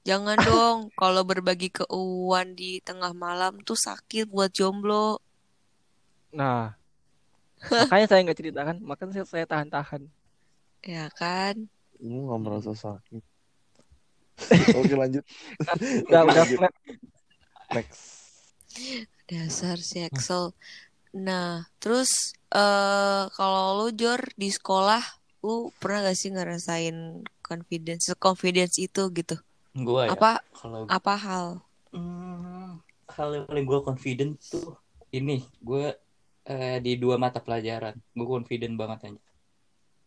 [0.07, 5.19] Jangan dong, kalau berbagi keuangan di tengah malam tuh sakit buat jomblo.
[6.31, 6.73] Nah,
[7.85, 10.07] makanya saya nggak ceritakan, makanya saya, saya tahan-tahan.
[10.81, 11.67] Ya kan?
[11.99, 13.23] Lu nggak merasa sakit.
[14.79, 15.23] Oke lanjut.
[16.07, 16.71] Udah Oke, udah.
[17.73, 18.01] Next.
[19.27, 20.55] Dasar si Excel.
[21.15, 25.03] Nah, terus eh kalau lu Jor di sekolah,
[25.45, 29.35] lu pernah gak sih ngerasain confidence, confidence itu gitu?
[29.77, 30.17] Gua ya.
[30.17, 31.47] Apa Kalau apa hal?
[31.95, 34.75] Hmm, hal yang paling gue confident tuh
[35.15, 35.95] ini gue
[36.45, 39.21] eh, di dua mata pelajaran gue confident banget aja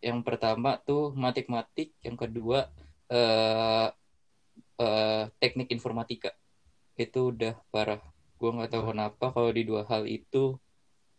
[0.00, 2.68] yang pertama tuh matematik yang kedua
[3.08, 3.88] eh,
[4.80, 6.30] eh, teknik informatika
[7.00, 8.00] itu udah parah
[8.40, 10.56] gue nggak tahu kenapa kalau di dua hal itu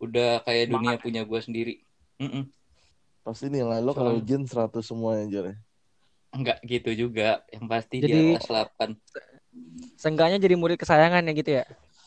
[0.02, 1.76] udah kayak dunia punya gue sendiri
[2.18, 2.50] Mm-mm.
[3.22, 5.46] Pasti nilai lo kalau ujian 100 semuanya Jor.
[5.48, 5.56] ya?
[6.32, 8.98] nggak gitu juga yang pasti Jadi- di atas 8
[9.96, 11.66] Seenggaknya jadi murid kesayangan ya gitu ya.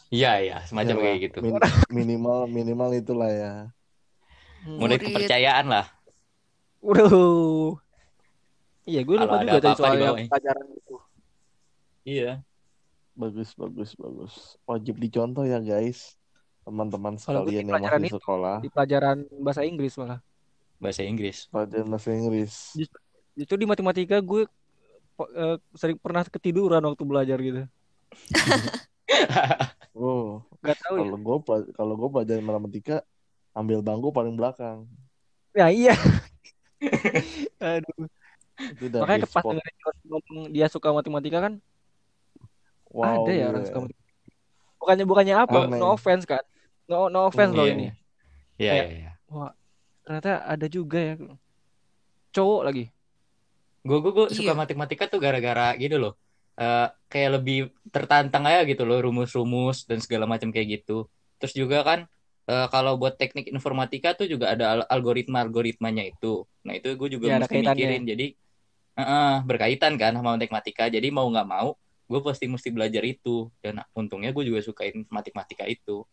[0.09, 1.61] iya iya semacam Iyalah, kayak gitu min-
[1.93, 3.53] minimal minimal itulah ya.
[4.63, 4.81] Hmm.
[4.81, 5.07] murid Murid.
[5.07, 5.87] kepercayaan lah
[6.81, 7.77] Waduh.
[8.85, 10.97] Iya, gue lupa juga tadi soal yang pelajaran itu.
[12.05, 12.33] iya
[13.15, 14.35] Bagus bagus bagus.
[14.65, 16.19] Wajib dicontoh ya guys.
[16.65, 18.57] Teman-teman sekalian yang masih itu- sekolah.
[18.59, 20.21] Di pelajaran bahasa Inggris malah.
[20.75, 22.53] bahasa Inggris Pelajaran bahasa Inggris.
[23.33, 24.45] Itu di matematika gue
[25.33, 27.63] eh, sering pernah ketiduran waktu belajar gitu.
[29.95, 31.07] Oh, Gak tahu ya.
[31.07, 31.37] kalau gue
[31.71, 32.97] kalau gue pelajaran matematika
[33.55, 34.91] ambil bangku paling belakang.
[35.55, 35.95] Ya iya.
[37.63, 38.11] Aduh.
[38.75, 39.53] Itu udah Makanya big pas spot.
[39.55, 41.55] dengerin Jos ngomong dia suka matematika kan
[42.91, 43.47] Wow, ada ya iya.
[43.49, 44.11] orang suka matematika.
[44.77, 45.59] Bukannya bukannya apa?
[45.65, 45.79] Aneh.
[45.79, 46.43] No offense kan.
[46.91, 47.89] No no offense loh ini.
[48.61, 49.11] Iya, iya, iya.
[49.33, 49.51] Wah,
[50.05, 51.15] ternyata ada juga ya.
[52.35, 52.85] Cowok lagi.
[53.85, 54.61] Gue gue gue suka Iya.
[54.63, 56.13] matematika tuh gara-gara gitu loh.
[56.55, 57.57] Eh, kayak lebih
[57.91, 61.09] tertantang aja gitu loh rumus-rumus dan segala macam kayak gitu.
[61.41, 61.99] Terus juga kan
[62.49, 66.45] eh, kalau buat teknik informatika tuh juga ada al- algoritma-algoritmanya itu.
[66.65, 68.03] Nah itu gue juga Ya, mesti mikirin.
[68.07, 68.27] Jadi
[68.97, 70.87] eh, eh, berkaitan kan sama matematika.
[70.89, 71.69] Jadi mau nggak mau
[72.05, 76.05] gue pasti mesti belajar itu dan untungnya gue juga sukain matematika itu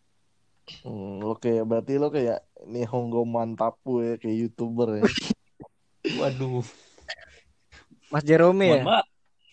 [0.81, 5.03] Hmm, lo kayak berarti lo kayak nih Honggo Mantapu ya kayak youtuber ya.
[6.19, 6.65] waduh
[8.09, 8.83] Mas Jerome ya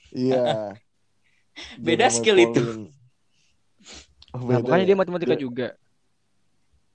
[0.09, 0.45] Iya.
[1.85, 2.63] Beda Jerome skill itu.
[2.65, 2.85] Pauline.
[4.29, 4.89] Oh, Nah, beda makanya ya?
[4.89, 5.69] dia matematika Dia- juga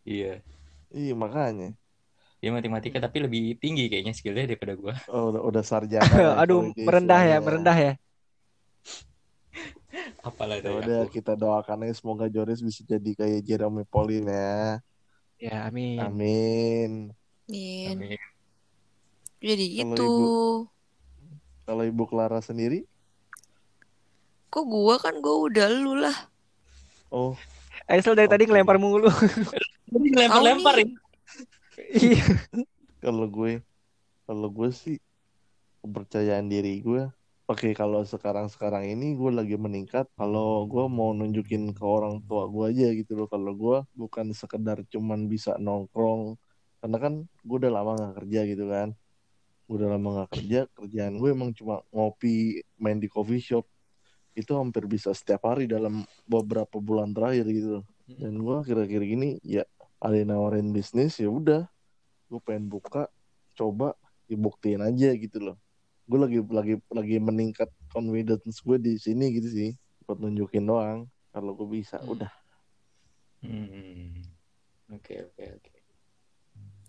[0.04, 0.34] iya
[0.90, 1.74] Iya makanya.
[2.38, 6.04] dia matematika tapi lebih tinggi kayaknya skillnya daripada gue Oh, udah, udah sarjana.
[6.20, 7.46] ya, aduh merendah ya istilahnya.
[7.46, 7.94] merendah ya
[10.20, 14.28] apalah Ya dari udah aku kita doakan aja semoga Joris bisa jadi kayak Jerome Pauline
[14.28, 14.58] ya.
[15.40, 16.92] ya amin Amin.
[17.44, 17.92] Min.
[17.92, 18.22] Amin.
[19.38, 20.04] Jadi Kalau gitu.
[20.04, 20.34] ibu-
[21.64, 22.88] Kalau Ibu Clara sendiri,
[24.48, 26.18] Kok gua kan gua udah lu lah.
[27.10, 27.36] oh
[27.86, 28.50] Aisel dari tadi Oke.
[28.50, 29.12] ngelempar mulu
[29.92, 30.88] lempar-lempar ya
[31.94, 32.24] iya
[32.98, 33.60] kalau gue
[34.24, 34.96] kalau gue sih
[35.80, 37.06] kepercayaan diri gue
[37.44, 42.48] oke kalau sekarang sekarang ini gue lagi meningkat kalau gue mau nunjukin ke orang tua
[42.48, 43.28] gue aja gitu loh.
[43.28, 46.40] Kalau gue bukan sekedar cuman bisa nongkrong
[46.80, 48.90] karena kan gue udah lama gak kerja gitu kan.
[49.68, 53.68] Gue udah lama gak kerja kerjaan gue emang cuma ngopi main di coffee shop.
[54.34, 57.86] Itu hampir bisa setiap hari dalam beberapa bulan terakhir gitu loh.
[58.08, 59.68] Dan gue akhir-akhir gini ya
[60.00, 61.68] ada yang nawarin bisnis ya udah.
[62.32, 63.12] Gue pengen buka
[63.54, 63.94] coba
[64.26, 65.63] dibuktiin aja gitu loh
[66.04, 69.70] gue lagi lagi lagi meningkat confidence gue di sini gitu sih
[70.04, 72.12] buat nunjukin doang kalau gue bisa Hmm.
[72.12, 72.32] udah
[73.44, 74.24] Hmm.
[74.90, 75.72] oke oke oke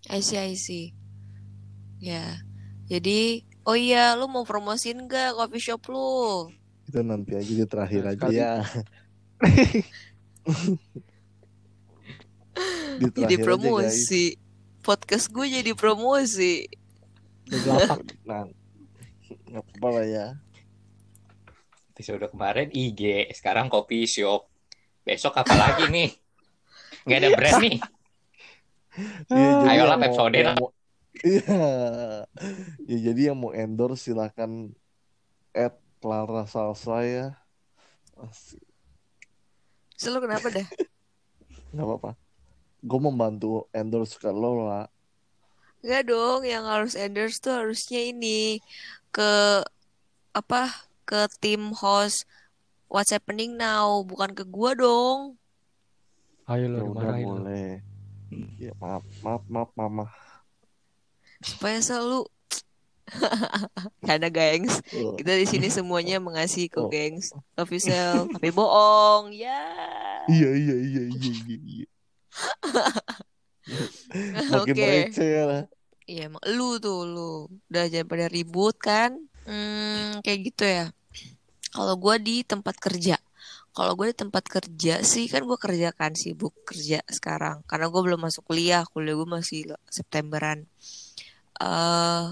[0.05, 0.92] I see, I see.
[1.96, 2.37] Ya.
[2.85, 6.53] Jadi, oh iya, lu mau promosiin gak coffee shop lu?
[6.85, 8.53] itu nanti aja di terakhir Nah, aja ya
[13.00, 14.24] di Jadi terakhir aja guys promosi.
[14.85, 16.68] Podcast gue jadi promosi.
[17.48, 18.05] Lapak.
[18.29, 18.44] nah
[19.55, 20.27] nggak apa-apa lah ya
[21.95, 24.51] episode kemarin IG sekarang kopi shop
[25.07, 26.11] besok apa lagi nih
[27.07, 27.79] nggak ada brand nih
[29.31, 30.75] jadi Ayolah, mau-
[31.23, 32.27] Iya.
[32.90, 34.75] Ya jadi yang mau endorse silakan
[35.55, 37.27] add Clara Salsa ya.
[38.19, 38.62] Asik.
[39.95, 40.67] Selalu kenapa dah?
[41.75, 42.11] Nggak apa-apa.
[42.83, 44.87] Gue membantu endorse ke lo lah.
[45.83, 48.59] Enggak dong, yang harus endorse tuh harusnya ini
[49.14, 49.62] ke
[50.35, 50.62] apa?
[51.07, 52.27] Ke tim host
[52.90, 55.38] What's Happening Now, bukan ke gua dong.
[56.50, 57.35] Ayo Ya lo udah dimarahin lo.
[57.46, 57.68] boleh.
[58.59, 60.07] Ya maaf, maaf, maaf, mama.
[61.40, 62.27] Supaya selalu
[64.09, 66.90] Karena gengs, Oh, kita di sini semuanya mengasihi kok Oh.
[66.90, 67.37] gengs.
[67.55, 69.31] Love yourself, tapi bohong.
[69.37, 69.61] Ya.
[70.27, 71.87] Iya, iya, iya, iya, iya, iya.
[74.50, 74.88] Makin Oke.
[74.88, 75.62] receh lah.
[76.05, 77.31] Iya emang lu tuh lu
[77.73, 79.11] udah jangan pada ribut kan?
[79.49, 80.87] Hmm, kayak gitu ya.
[81.73, 83.17] Kalau gua di tempat kerja.
[83.75, 87.67] Kalau gue di tempat kerja sih kan gue kerja kan sibuk kerja sekarang.
[87.67, 90.62] Karena gue belum masuk kuliah kuliah gue masih Septemberan.
[91.59, 92.25] Eh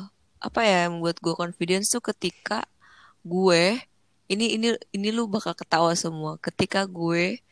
[0.43, 2.63] apa ya yang membuat gue confidence tuh ketika
[3.27, 3.79] gue
[4.31, 6.39] ini ini ini lu bakal ketawa semua.
[6.39, 7.43] Ketika gue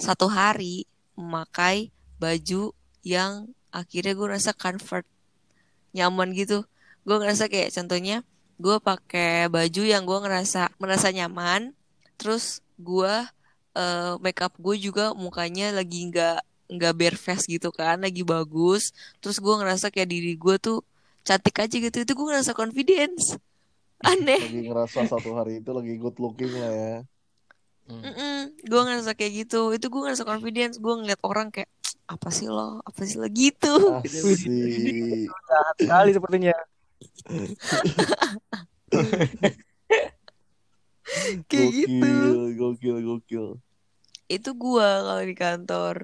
[0.00, 2.72] satu hari memakai baju
[3.04, 5.04] yang akhirnya gue rasa comfort
[5.96, 6.68] nyaman gitu.
[7.08, 8.20] Gue ngerasa kayak contohnya
[8.56, 11.76] gue pakai baju yang gue ngerasa merasa nyaman
[12.16, 13.14] terus gue
[13.76, 18.92] eh, makeup gue juga mukanya lagi nggak nggak bare face gitu kan lagi bagus.
[19.22, 20.84] Terus gue ngerasa kayak diri gue tuh
[21.26, 23.38] cantik aja gitu itu gue ngerasa confidence.
[24.04, 24.40] Aneh.
[24.40, 26.94] Lagi ngerasa satu hari itu lagi good looking lah ya.
[28.66, 30.76] gue ngerasa kayak gitu itu gue ngerasa confidence.
[30.82, 31.70] Gue ngeliat orang kayak
[32.06, 34.46] apa sih lo apa sih lo gitu Asik.
[35.82, 36.54] Sekali sepertinya.
[41.50, 43.46] kayak gitu Gokil, gokil, gokil.
[44.26, 45.94] itu gue kalau di kantor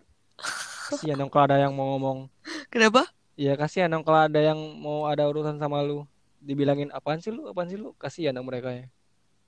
[0.93, 2.29] Kasihan dong kalau ada yang mau ngomong.
[2.69, 6.05] kenapa Iya kasihan dong kalau ada yang mau ada urusan sama lu.
[6.43, 7.49] Dibilangin apaan sih lu?
[7.49, 7.97] Apaan sih lu?
[7.97, 8.85] Kasihan dong mereka ya.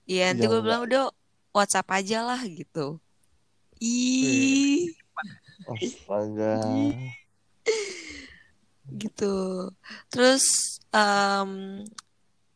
[0.08, 1.04] Iya nanti Yang gue bilang udah
[1.52, 2.96] WhatsApp aja lah gitu.
[3.82, 4.88] Ih,
[5.68, 6.60] Astaga.
[9.02, 9.34] gitu.
[10.12, 10.44] Terus
[10.94, 11.82] em,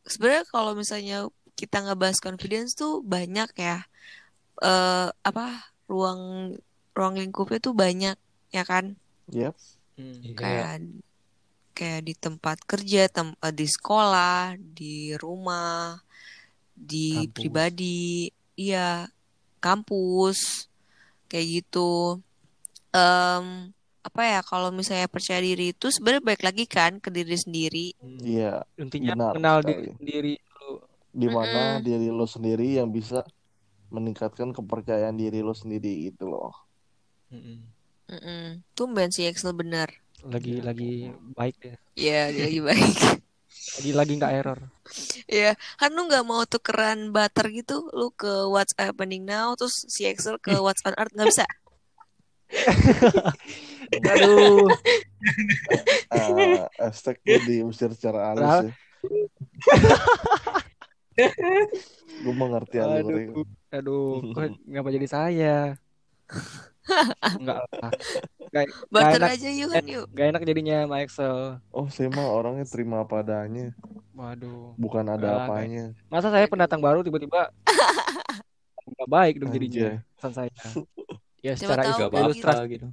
[0.07, 1.27] sebenarnya kalau misalnya
[1.59, 3.83] kita ngebahas confidence tuh banyak ya.
[4.63, 5.47] Eh apa
[5.91, 6.55] ruang
[6.95, 8.17] ruang lingkupnya tuh banyak
[8.51, 8.99] ya kan?
[9.31, 9.55] Yep.
[9.99, 10.35] Hmm.
[10.35, 10.83] Kayak
[11.79, 16.03] kayak di tempat kerja, tem eh, di sekolah, di rumah,
[16.75, 17.35] di Kampus.
[17.35, 19.07] pribadi, iya,
[19.63, 20.67] kampus,
[21.31, 22.19] kayak gitu.
[22.99, 23.47] Em,
[24.09, 27.87] apa ya kalau misalnya percaya diri itu sebenarnya baik lagi kan ke diri sendiri.
[28.03, 28.19] Hmm.
[28.33, 28.53] Iya.
[28.83, 29.69] Intinya Benar kenal sekali.
[29.69, 30.71] diri sendiri lu.
[31.21, 31.85] Di mana Mm-mm.
[31.87, 33.19] diri lo sendiri yang bisa
[33.95, 36.53] meningkatkan kepercayaan diri lo sendiri gitu loh.
[37.33, 37.59] Mm-mm.
[38.13, 38.45] Mm-mm.
[38.77, 39.89] Tumben si Excel bener.
[40.33, 40.91] Lagi lagi
[41.39, 41.77] baik deh.
[42.03, 42.97] Iya, dia lagi baik.
[43.77, 44.61] Lagi lagi nggak error.
[45.37, 45.49] Iya,
[45.81, 50.37] kan lu nggak mau tukeran butter gitu, lu ke What's happening now, terus si Excel
[50.41, 51.45] ke What's on earth nggak bisa.
[54.13, 54.69] Aduh.
[56.09, 58.73] Ah, hashtag gue diusir secara halus ya.
[62.23, 62.77] gue mengerti.
[62.79, 63.45] Aduh.
[63.69, 65.57] Aduh, kok ngapa jadi saya?
[67.37, 67.91] Enggak lah.
[68.49, 69.37] Gak, Butter enak.
[69.37, 70.09] aja yuk kan yuk.
[70.09, 71.61] gak enak jadinya sama Excel.
[71.69, 73.77] Oh, saya mah orangnya terima apa adanya,
[74.17, 74.73] Waduh.
[74.81, 75.93] bukan ada Ah, apanya.
[76.09, 77.53] Masa saya pendatang baru tiba-tiba
[78.89, 80.49] nggak baik dong jadinya pesan saya.
[81.38, 82.87] Ya Siapa secara tahu apa-apa ilustrasi, gitu.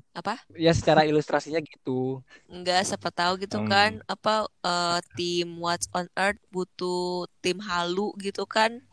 [0.53, 2.21] ya secara ilustrasinya gitu.
[2.45, 3.65] Enggak, siapa tahu gitu Hmm.
[3.65, 8.85] kan, apa eh, tim What's on earth butuh tim halu gitu kan.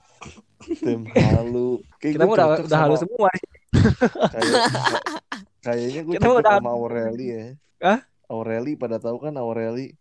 [0.80, 1.84] Tim halu.
[2.00, 3.28] Kayak Kita udah udah sama halus semua.
[3.28, 3.52] kayak ka-
[5.68, 7.44] kayaknya gue Kita cocok udah- sama Aureli ya.
[7.84, 8.00] Hah?
[8.32, 9.92] Aureli pada tahu kan Aureli.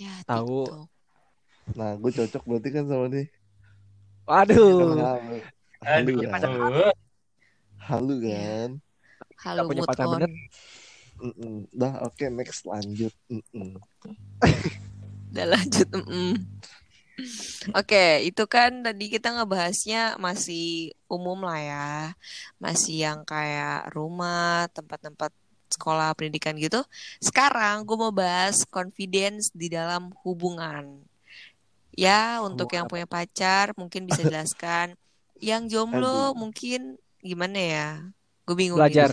[0.00, 0.64] Ya, Tahu.
[0.64, 0.88] TikTok.
[1.76, 3.28] Nah, gue cocok berarti kan sama dia.
[4.24, 4.96] Kan Waduh.
[4.96, 5.36] halu.
[5.84, 6.16] Halu Aduh.
[6.24, 6.40] kan?
[7.76, 8.70] Halu kan?
[9.44, 10.12] Gak punya pacar on.
[10.16, 10.30] bener.
[11.70, 13.12] Dah, oke next lanjut.
[15.30, 15.88] Udah lanjut.
[15.92, 16.32] mm-mm.
[17.78, 21.90] Oke, itu kan tadi kita ngebahasnya masih umum lah ya.
[22.58, 25.30] Masih yang kayak rumah, tempat-tempat
[25.70, 26.82] sekolah pendidikan gitu.
[27.22, 31.02] Sekarang gue mau bahas confidence di dalam hubungan.
[31.94, 34.98] Ya, untuk Hubungan yang punya pacar mungkin bisa jelaskan.
[35.38, 36.34] Yang jomblo Aduh.
[36.34, 37.90] mungkin gimana ya?
[38.44, 39.08] Gue bingung Belajar.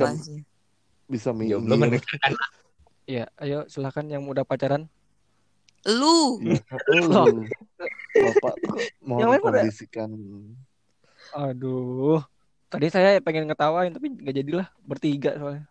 [1.08, 1.60] Bisa minggir.
[1.60, 2.36] menekan
[3.04, 4.88] Iya, ayo silakan yang udah pacaran.
[5.84, 6.62] Lu, Ya,
[7.02, 7.44] lu.
[8.14, 8.54] Bapak
[9.42, 10.10] pada- kondisikan.
[11.34, 12.22] Aduh.
[12.72, 15.66] Tadi saya pengen ngetawain tapi nggak jadilah bertiga soalnya.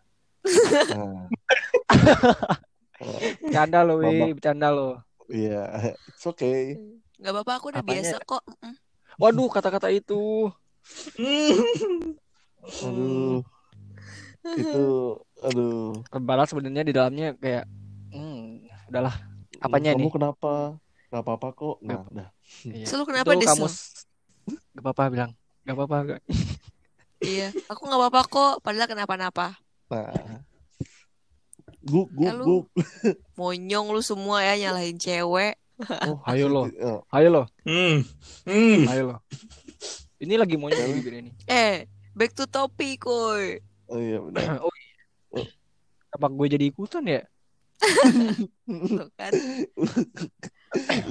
[3.01, 5.01] Nah, Bercanda loh, wi, bercanda loh.
[5.25, 6.77] Iya, it's okay.
[7.17, 8.13] nggak apa-apa aku udah Apanya?
[8.13, 8.45] biasa kok.
[9.17, 10.53] Waduh, kata-kata itu.
[12.61, 13.41] Aduh,
[14.53, 14.85] itu,
[15.47, 15.93] aduh.
[16.09, 17.65] Padahal sebenarnya di dalamnya kayak,
[18.11, 19.15] hmm, udahlah.
[19.57, 20.11] Apanya Kamu nih?
[20.11, 20.53] kenapa?
[21.09, 21.77] Gak apa-apa kok.
[21.81, 22.29] Nah, dah.
[22.63, 22.85] Iya.
[22.85, 23.71] Selalu kenapa Itu deh, kamu Sul?
[23.71, 24.05] s-
[24.71, 25.31] gak apa-apa bilang.
[25.61, 25.97] Gak apa-apa.
[26.07, 26.21] Gak.
[27.21, 28.53] Iya, aku nggak apa-apa kok.
[28.61, 29.47] Padahal kenapa-napa.
[29.87, 30.41] Nah.
[31.81, 32.65] Guk, guk, lu- guk.
[33.39, 35.57] Monyong lu semua ya nyalahin cewek.
[36.05, 36.69] Oh, Ayo lo.
[36.71, 38.05] oh, Ayo loh, Hmm.
[38.45, 38.85] Hmm.
[38.87, 39.19] ayo loh.
[40.17, 41.31] Ini lagi monyong di bibir ini.
[41.45, 43.59] Eh, back to topic, koy.
[43.91, 44.59] oh iya benar.
[44.65, 45.47] Oh, iya.
[46.11, 47.21] Apa gue jadi ikutan ya?
[47.81, 49.31] Tuh kan.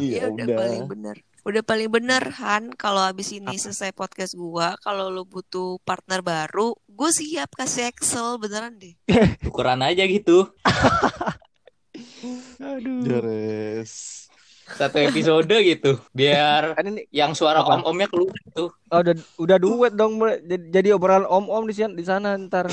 [0.00, 0.56] Iya Iya, udah udah.
[0.56, 1.16] paling bener.
[1.44, 2.72] Udah paling bener, Han.
[2.80, 8.40] Kalau habis ini selesai podcast gua, kalau lu butuh partner baru, gue siap kasih Excel
[8.40, 8.96] beneran deh.
[9.48, 10.48] Ukuran aja gitu.
[12.60, 13.04] Aduh.
[13.04, 14.29] Jores.
[14.72, 15.98] Satu episode gitu.
[16.10, 17.78] Biar Kan ini yang suara Apa?
[17.78, 18.70] om-omnya keluar tuh.
[18.70, 22.70] oh, udah udah duet dong jadi, jadi obrolan om-om di sana di sana ntar.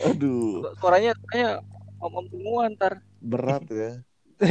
[0.00, 1.64] Aduh, Suaranya kayak
[1.98, 2.92] om-om semua ntar.
[3.18, 3.90] berat ya.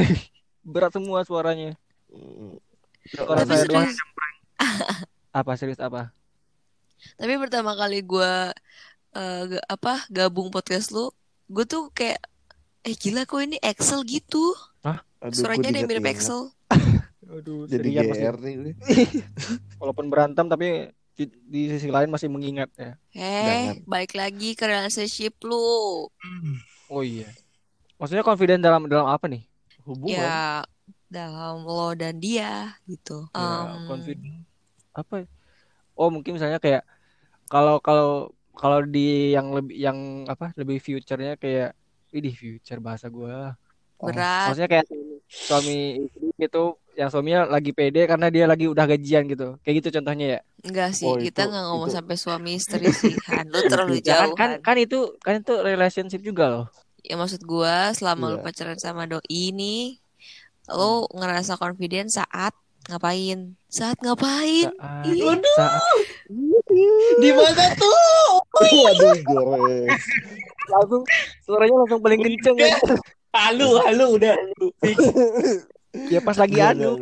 [0.66, 1.76] Berat semua suaranya.
[2.08, 2.56] Mm.
[3.06, 3.84] Suara Tapi saya doang.
[3.84, 4.00] serius,
[5.32, 6.14] Apa serius apa?
[7.14, 8.56] tapi pertama kali gua
[9.12, 11.12] eh, ga- apa gabung podcast lu,
[11.46, 12.16] gue tuh kayak
[12.82, 14.56] eh gila kok ini Excel gitu.
[15.20, 16.04] Aduh, Suaranya ada yang mirip.
[16.06, 16.48] Excel.
[17.26, 18.24] Aduh, Jadi serian masih.
[18.24, 18.74] GR nih gue.
[19.80, 22.98] Walaupun berantem tapi di, di sisi lain masih mengingat ya.
[23.12, 23.76] Eh, Jangan.
[23.86, 26.08] balik lagi ke relationship lu.
[26.88, 27.30] Oh iya.
[27.96, 29.46] Maksudnya confident dalam dalam apa nih?
[29.84, 30.20] Hubungan.
[30.20, 30.64] Ya,
[31.08, 33.30] dalam lo dan dia gitu.
[33.32, 34.44] Ya, Em, confident.
[34.92, 35.24] Apa?
[35.24, 35.28] ya?
[35.94, 36.84] Oh, mungkin misalnya kayak
[37.46, 40.52] kalau kalau kalau di yang lebih yang apa?
[40.54, 41.78] Lebih future-nya kayak
[42.10, 43.58] Widih future bahasa gua.
[43.98, 44.50] berat.
[44.52, 44.86] Maksudnya kayak
[45.28, 49.58] suami gitu yang suaminya lagi pede karena dia lagi udah gajian gitu.
[49.65, 50.40] Kayak gitu contohnya ya.
[50.63, 53.46] Enggak sih, Oh, kita nggak ngomong itu- sampai suami istri sih, Han.
[53.54, 54.62] Lu terlalu kan, jauh, kan Han.
[54.62, 56.65] kan itu kan itu relationship juga loh.
[57.04, 58.46] Ya maksud gua, selama lu Iya.
[58.46, 60.00] pacaran sama doi nih,
[60.71, 62.56] lu ngerasa confident saat
[62.88, 63.60] ngapain?
[63.67, 64.71] Saat ngapain?
[64.71, 65.19] Saat, Ih.
[65.60, 65.84] saat
[67.19, 68.40] Di mana tuh?
[68.56, 70.00] Waduh, Jores.
[70.63, 71.04] langsung
[71.44, 72.71] suaranya langsung paling kenceng ya.
[73.34, 74.36] Halu, halu udah.
[76.10, 76.98] Ya pas lagi Enggak, anu.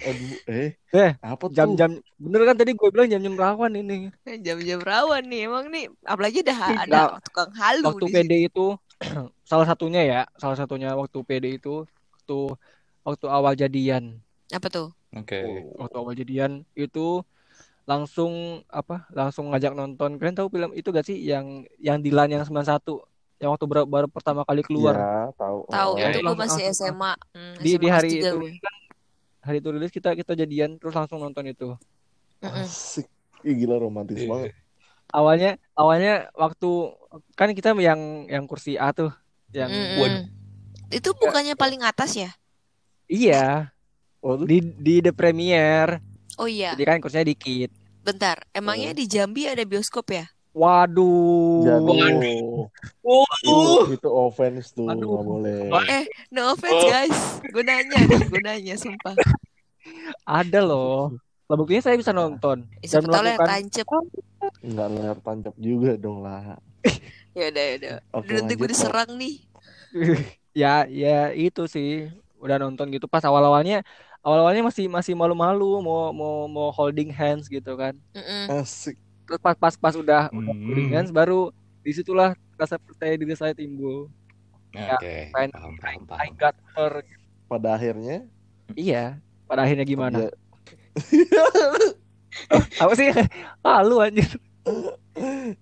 [0.00, 0.72] Aduh, eh.
[0.96, 1.52] Eh, Apa tuh?
[1.52, 4.08] Jam-jam bener kan tadi gue bilang jam-jam rawan ini.
[4.40, 5.92] Jam-jam rawan nih, emang nih.
[6.08, 8.48] Apalagi ada ada Nah, tukang halu Waktu PD sini.
[8.48, 8.66] itu
[9.50, 11.84] salah satunya ya, salah satunya waktu PD itu
[12.16, 12.38] waktu
[13.04, 14.24] waktu awal jadian.
[14.48, 14.88] Apa tuh?
[15.12, 15.44] Oke.
[15.76, 17.20] Waktu awal jadian itu
[17.84, 22.40] langsung apa langsung ngajak nonton kalian tahu film itu gak sih yang yang Dilan yang
[22.40, 22.80] 91
[23.44, 25.68] yang waktu baru, baru pertama kali keluar Ya, tahu.
[25.68, 26.00] Tahu Oh.
[26.00, 26.24] Ya, itu ya.
[26.24, 27.12] gue masih Langsung- SMA.
[27.30, 28.52] Hmm, di SMA di hari itu gue.
[28.56, 28.74] kan
[29.42, 31.76] hari itu rilis kita kita jadian terus langsung nonton itu.
[32.40, 33.04] Asik.
[33.42, 34.26] Ih, gila romantis Iya.
[34.26, 34.50] banget.
[35.06, 36.70] awalnya awalnya waktu
[37.34, 39.12] kan kita yang yang kursi A tuh
[39.50, 40.00] yang Mm-mm.
[40.00, 40.24] Waduh.
[40.90, 42.32] Itu bukannya paling atas ya?
[43.04, 43.68] iya
[44.18, 46.00] Oh, di di the premiere
[46.34, 47.68] Oh iya, jadi kan kursinya dikit
[48.00, 48.42] bentar.
[48.50, 50.24] Emangnya di Jambi ada bioskop ya?
[50.54, 52.38] Waduh Jadi,
[53.02, 55.04] Oh, itu, itu offense tuh, Aduh.
[55.04, 55.60] nggak boleh.
[55.90, 56.88] Eh, no offense Oh.
[56.88, 57.18] guys.
[57.44, 59.12] Gue nanya nih, gue nanya sumpah.
[60.24, 61.12] ada loh
[61.44, 63.84] lah buktinya saya bisa nonton Eh, dan melakukan tancep.
[64.64, 66.56] Nggak layar tancap juga dong lah.
[67.34, 67.94] Ya udah, ya udah.
[68.14, 69.34] Oke, Udah nanti gue diserang nih.
[70.54, 72.06] ya ya itu sih
[72.38, 73.82] udah nonton gitu pas awal awalnya
[74.22, 78.54] awal awalnya masih masih malu malu mau mau mau holding hands gitu kan Mm-mm.
[78.54, 78.94] Asik.
[79.24, 80.90] Terus pas pas pas udah udah Hmm.
[80.90, 81.48] hands baru
[81.80, 84.08] di situlah rasa percaya diri saya timbul
[84.74, 86.34] Oke, Main- paham, paham, I paham.
[86.34, 86.92] got her
[87.44, 88.26] Pada akhirnya,
[88.72, 90.26] iya pada akhirnya gimana
[92.76, 93.08] apa sih
[93.60, 94.30] lalu anjir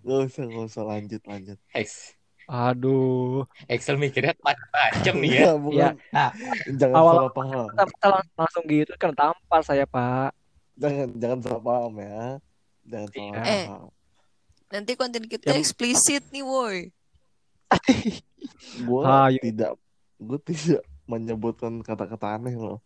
[0.00, 1.58] nggak usah, nggak usah lanjut, lanjut.
[1.72, 2.14] Ex,
[2.46, 5.50] aduh Excel mikirnya macam-macam nih ya.
[5.70, 5.88] Ya.
[6.08, 6.30] Nah.
[6.72, 7.66] Jangan Awal- salah paham.
[7.68, 10.32] kita, kita lang- langsung gitu kan tampar saya pak
[10.72, 12.20] Jangan, jangan salah paham ya.
[12.82, 13.42] Salah Iya.
[13.42, 13.66] Eh.
[14.68, 16.88] Nanti konten kita Yang- eksplisit nih, woi.
[18.84, 19.04] Gue
[19.40, 19.72] tidak,
[20.18, 22.80] gue tidak menyebutkan kata-kata aneh loh.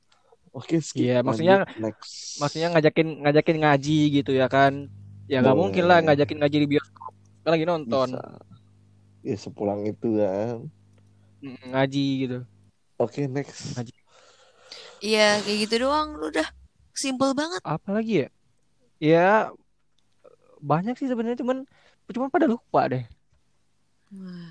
[0.51, 1.05] Oke, skip.
[1.05, 2.40] Iya, maksudnya- Lanjut, next.
[2.40, 4.88] maksudnya ngajakin ngajakin ngaji gitu ya kan
[5.26, 8.24] ya nggak mungkin lah ngajakin ngaji di bioskop kan lagi nonton Bisa.
[9.20, 10.70] Ya sepulang itu kan.
[11.66, 12.38] Ngaji gitu
[12.97, 13.76] Oke, next.
[13.76, 13.92] Ngaji.
[15.05, 16.16] Iya, kayak gitu doang.
[16.16, 16.49] Udah
[16.97, 17.61] simple banget.
[17.61, 18.28] apa lagi ya
[18.97, 19.28] ya
[20.70, 21.59] banyak sih sebenarnya cuman
[22.14, 23.02] cuman pada lupa deh
[24.14, 24.50] Wah.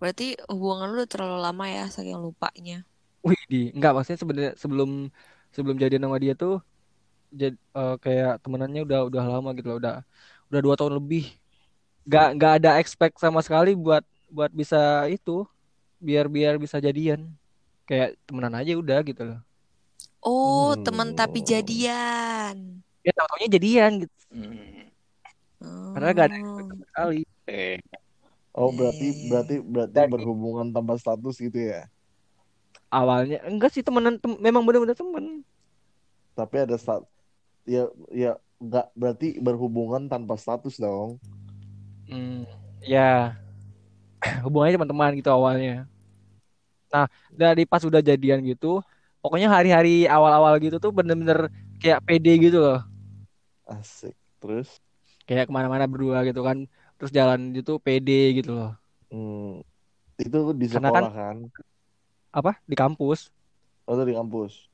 [0.00, 2.76] Berarti hubungan lu udah terlalu lama ya, saking lupanya.
[3.26, 4.90] wih di nggak maksudnya sebenarnya sebelum
[5.54, 6.52] sebelum jadian sama dia tuh
[7.40, 9.94] jad, eh, kayak temenannya udah udah lama gitu loh udah
[10.50, 11.22] udah dua tahun lebih
[12.08, 14.04] nggak nggak ada expect sama sekali buat
[14.36, 14.76] buat bisa
[15.14, 15.32] itu
[16.06, 17.20] biar biar bisa jadian
[17.88, 19.38] kayak temenan aja udah gitu loh
[20.32, 20.84] Oh, Hmm.
[20.84, 22.56] teman tapi jadian.
[23.06, 24.77] ya tahu taunya jadian gitu Hmm.
[25.60, 26.62] Padahal nggak ada Oh.
[26.84, 27.78] sekali Eh,
[28.52, 29.28] Oh, berarti Iya, iya, iya.
[29.30, 31.86] berarti berarti Dari- berhubungan tanpa status gitu ya.
[32.88, 35.44] awalnya enggak sih temenan tem- memang bener-bener temen
[36.32, 37.04] Tapi ada stat
[37.62, 41.20] ya ya enggak berarti berhubungan tanpa status dong.
[42.06, 42.48] Hmm,
[42.80, 43.36] ya
[44.44, 45.84] hubungannya teman-teman gitu awalnya.
[46.88, 48.80] Nah, dari pas udah jadian gitu,
[49.20, 52.80] pokoknya hari-hari awal-awal gitu tuh bener-bener kayak pede gitu loh.
[53.64, 54.16] Asik.
[54.40, 54.80] Terus
[55.28, 56.64] Kayak ke mana-mana berdua gitu kan.
[56.96, 58.72] Terus jalan gitu pede gitu loh.
[59.12, 59.60] hmm,
[60.18, 61.36] itu di Karena sekolah kan?
[62.32, 62.56] Apa?
[62.64, 63.28] Di kampus.
[63.84, 64.66] Atau di kampus?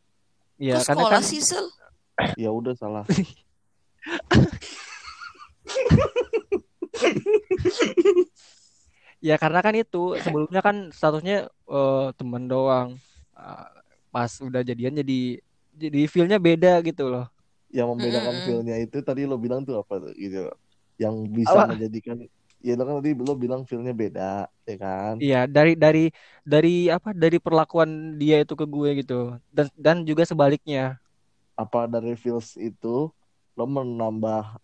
[0.57, 1.67] Ya, Kok karena sekolah kan sih, Sel?
[2.39, 3.03] Ya udah salah.
[9.19, 12.95] ya karena kan itu sebelumnya kan statusnya eh, teman doang.
[13.35, 13.67] Ah,
[14.15, 15.43] Pas udah jadian jadi
[15.75, 17.27] jadi feel-nya beda gitu loh.
[17.77, 20.39] Yang membedakan feel-nya itu tadi lo bilang tuh apa tuh gitu.
[21.03, 21.75] Yang bisa Apa?
[21.75, 22.17] menjadikan
[22.67, 25.15] ya lo kan tadi lo bilang feel-nya beda, ya kan?
[25.23, 25.99] Iya, dari dari
[26.53, 27.09] dari apa?
[27.23, 29.15] Dari perlakuan dia itu ke gue gitu.
[29.57, 30.99] Dan dan juga sebaliknya.
[31.55, 33.11] Apa dari feels itu
[33.55, 34.59] lo menambah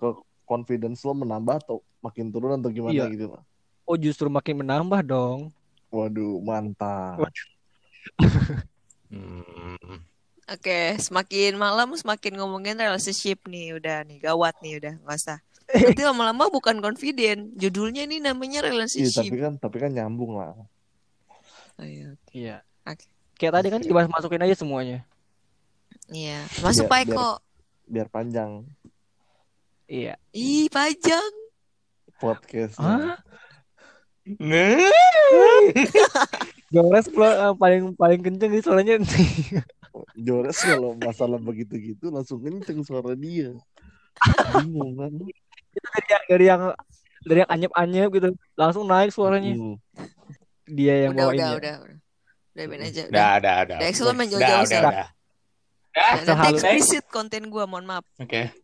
[0.00, 0.08] ke
[0.48, 3.12] confidence lo menambah atau makin turun atau gimana Iya.
[3.14, 3.42] gitu loh.
[3.88, 5.40] Oh, justru makin menambah dong.
[5.94, 7.20] Waduh, mantap.
[9.10, 9.98] hmm.
[10.48, 15.38] Oke, semakin malam semakin ngomongin relationship nih, udah nih gawat nih, udah nggak usah.
[15.68, 19.28] Nanti lama-lama bukan confident, judulnya nih namanya Iya, tapi relationship.
[19.36, 20.56] kan tapi kan nyambung lah.
[21.76, 22.16] Oh, iya.
[22.32, 22.56] Iya.
[22.82, 23.04] Oke.
[23.36, 25.04] Kayak tadi kan dimas masukin aja semuanya.
[26.08, 27.30] Iya, masuk Biar- Pak biar- Eko.
[27.84, 28.50] Biar panjang
[29.84, 30.14] Iya.
[30.32, 31.32] Ih, pajang.
[32.18, 32.82] podcastnya.
[32.82, 33.16] Hah?
[36.68, 38.96] Jores pula, eh, paling paling kenceng nih suaranya.
[40.14, 43.52] Jores kalau masalah begitu-gitu langsung kenceng suara dia.
[44.58, 45.12] Bingung kan?
[45.14, 46.62] dari yang dari yang
[47.22, 49.54] dari yang anyep-anyep gitu langsung naik suaranya.
[49.54, 49.76] Hmm.
[50.66, 51.56] Dia yang Udah, bawain udah, ya.
[51.56, 51.96] udah, udah.
[52.48, 53.02] Udah, Ben aja.
[53.04, 53.08] Udah.
[53.08, 53.78] Udah, udah, udah.
[53.78, 54.92] Udah, Udah, udah, udah.
[54.92, 55.08] Dah,
[55.98, 58.06] Nah, nanti Sehalus- eksplisit konten gua, mohon maaf.
[58.18, 58.54] Oke.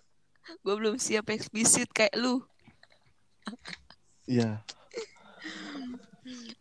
[0.64, 2.40] Gue belum siap eksplisit kayak lu.
[4.24, 4.64] Iya.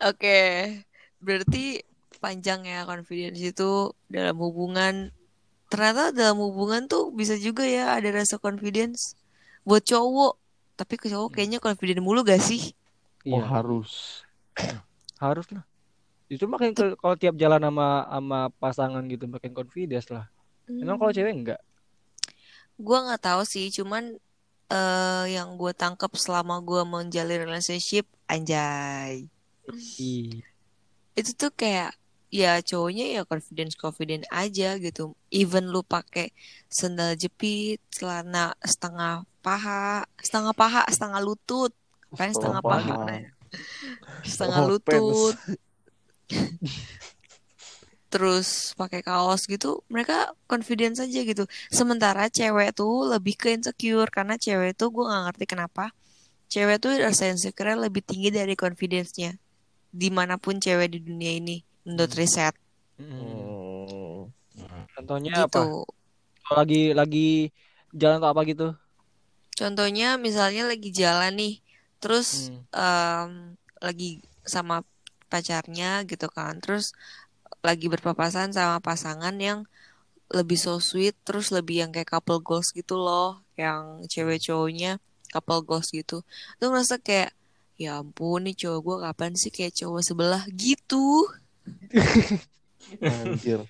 [0.02, 0.40] Oke,
[1.20, 1.84] berarti
[2.24, 3.64] panjang ya confidence itu
[4.16, 4.94] dalam hubungan
[5.72, 9.00] ternyata dalam hubungan tuh bisa juga ya ada rasa confidence
[9.68, 10.34] buat cowok.
[10.80, 12.62] Tapi ke cowok kayaknya confident mulu gak sih?
[13.34, 13.92] Oh Iya, harus.
[15.24, 15.64] harus lah.
[16.34, 20.26] Itu makin ke- kalau tiap jalan sama sama pasangan gitu makin confidence lah.
[20.82, 21.16] Emang kalau Hmm.
[21.16, 21.60] cewek enggak?
[22.86, 24.04] Gua nggak tahu sih, cuman
[24.74, 29.14] eh yang gue tangkap selama gue menjalin relationship, anjay.
[29.98, 30.42] Ih,
[31.20, 31.90] Itu tuh kayak
[32.30, 35.18] ya cowoknya ya confidence confident aja gitu.
[35.34, 36.30] Even lu pakai
[36.70, 41.72] sandal jepit, celana setengah paha, setengah paha, setengah lutut.
[42.14, 43.30] Kan setengah paha gimana ya?
[44.30, 45.36] Setengah Oh, lutut,
[48.14, 51.46] terus pakai kaos gitu, mereka confidence aja gitu.
[51.70, 55.94] Sementara cewek tuh lebih ke insecure karena cewek tuh gue nggak ngerti kenapa.
[56.50, 59.38] Cewek tuh rasa insecure lebih tinggi dari confidence-nya.
[59.94, 62.20] Di mana pun cewek di dunia ini menurut Hmm.
[62.22, 62.56] riset
[63.02, 64.30] mm.
[64.56, 64.84] Hmm.
[64.96, 65.48] Contohnya apa?
[65.50, 65.66] gitu.
[66.46, 67.28] Kalau lagi lagi
[68.00, 68.68] jalan atau apa gitu?
[69.60, 71.54] Contohnya misalnya lagi jalan nih,
[72.02, 72.64] terus Hmm.
[72.74, 73.32] em,
[73.86, 74.10] lagi
[74.54, 74.76] sama
[75.32, 76.86] pacarnya gitu kan, terus
[77.68, 79.60] lagi berpapasan sama pasangan yang
[80.38, 84.92] lebih so sweet, terus lebih yang kayak couple goals gitu loh, yang cewek cowoknya
[85.34, 86.22] couple goals gitu.
[86.60, 87.32] Tuh ngerasa kayak,
[87.84, 91.28] ya ampun nih cowok gue kapan sih kayak cowok sebelah gitu.
[93.02, 93.66] Anjir.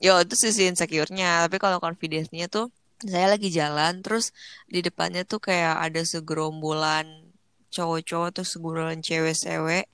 [0.00, 2.72] Ya itu sisi insecure-nya, tapi kalau confidence-nya tuh
[3.04, 4.32] saya lagi jalan terus
[4.72, 7.28] di depannya tuh kayak ada segerombolan
[7.68, 9.84] cowok-cowok tuh segerombolan cewek-cewek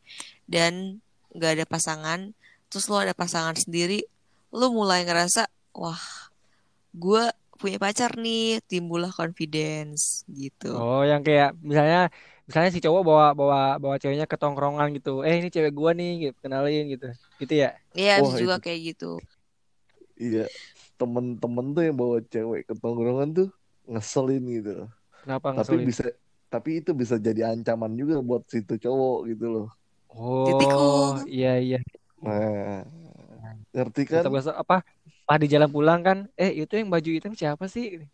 [0.46, 1.02] dan
[1.34, 2.20] nggak ada pasangan,
[2.70, 4.06] terus lo ada pasangan sendiri,
[4.54, 5.98] lo mulai ngerasa wah
[6.94, 7.24] gue
[7.58, 10.74] punya pacar nih, timbullah confidence gitu.
[10.74, 12.10] Oh, yang kayak misalnya
[12.52, 15.24] misalnya si cowok bawa bawa bawa ceweknya ke tongkrongan gitu.
[15.24, 16.36] Eh, ini cewek gua nih, gitu.
[16.44, 17.08] kenalin gitu.
[17.40, 17.72] Gitu ya?
[17.96, 19.10] Iya Wah, juga itu- kayak gitu.
[20.20, 20.44] Iya.
[21.00, 23.48] Temen-temen tuh yang bawa cewek ke tongkrongan tuh
[23.88, 24.84] ngeselin gitu.
[25.24, 25.86] Kenapa Tapi ngeselin?
[25.88, 26.04] bisa
[26.52, 29.68] tapi itu bisa jadi ancaman juga buat situ cowok gitu loh.
[30.12, 31.24] Oh, Titikku.
[31.24, 31.78] iya iya.
[32.20, 32.84] Nah,
[33.72, 34.28] ngerti kan?
[34.28, 34.84] Besok apa?
[35.24, 38.04] Pas di jalan pulang kan, eh itu yang baju hitam siapa sih?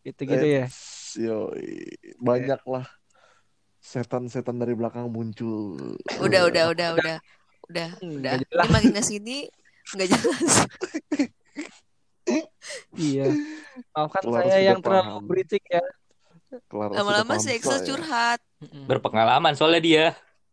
[0.00, 0.64] Gitu-gitu ya.
[0.66, 1.92] Eits, yoi.
[2.16, 2.88] Banyak lah
[3.82, 5.98] setan-setan dari belakang muncul.
[6.16, 7.16] Udah udah udah udah
[7.68, 8.38] udah Hmm, udah.
[8.38, 9.36] Ini makin ke sini
[9.92, 10.52] nggak jelas.
[12.94, 13.26] Iya.
[13.90, 15.22] Maafkan Kelar saya yang terlalu paham.
[15.26, 15.82] berisik ya.
[16.68, 17.86] Clara sudah Lama-lama si Excel saya.
[17.88, 18.38] curhat.
[18.86, 20.06] Berpengalaman soalnya dia.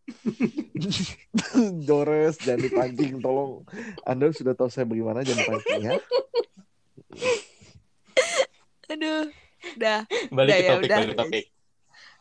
[1.85, 3.61] Jores, jangan dipancing, tolong.
[4.01, 5.93] Anda sudah tahu saya bagaimana, jangan dipancing ya.
[8.89, 9.29] Aduh,
[9.77, 9.99] udah,
[10.33, 11.43] Balik Udah ke ya, topik, udah, balik ke topik.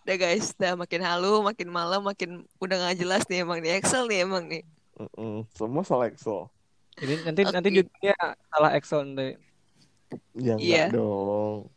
[0.09, 4.09] Udah guys, udah makin halu, makin malam, makin udah nggak jelas nih emang nih Excel
[4.09, 4.65] nih emang nih.
[4.97, 6.49] Mm-mm, Semua salah Excel.
[6.97, 7.77] Ini nanti nanti Oke.
[7.85, 8.17] judulnya
[8.49, 9.37] salah Excel nanti.
[10.33, 10.85] Ya enggak Iya.
[10.89, 11.69] dong.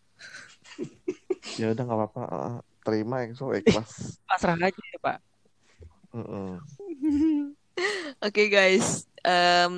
[1.60, 2.22] ya udah nggak apa-apa.
[2.32, 2.58] Ah,
[2.88, 4.16] Terima Excel ikhlas.
[4.24, 5.18] Pasrah aja ya, Pak.
[6.16, 6.64] Mm-mm.
[8.24, 9.76] Oke guys, Em,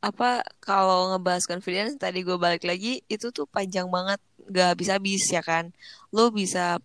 [0.00, 4.16] apa kalau ngebahas confidence tadi gue balik lagi itu tuh panjang banget,
[4.48, 5.68] gak habis-habis ya kan.
[6.08, 6.80] Lo bisa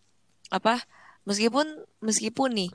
[0.58, 0.82] apa?
[1.28, 1.66] Meskipun
[2.00, 2.72] meskipun nih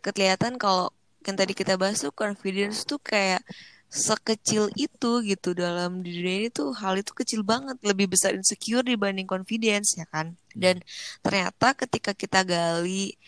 [0.00, 0.88] kelihatan kalau
[1.26, 3.44] yang tadi kita bahas tuh confidence tuh kayak
[3.90, 8.86] sekecil itu gitu dalam di dunia ini tuh hal itu kecil banget lebih besar insecure
[8.86, 10.78] dibanding confidence ya kan dan
[11.26, 13.18] ternyata ketika kita gali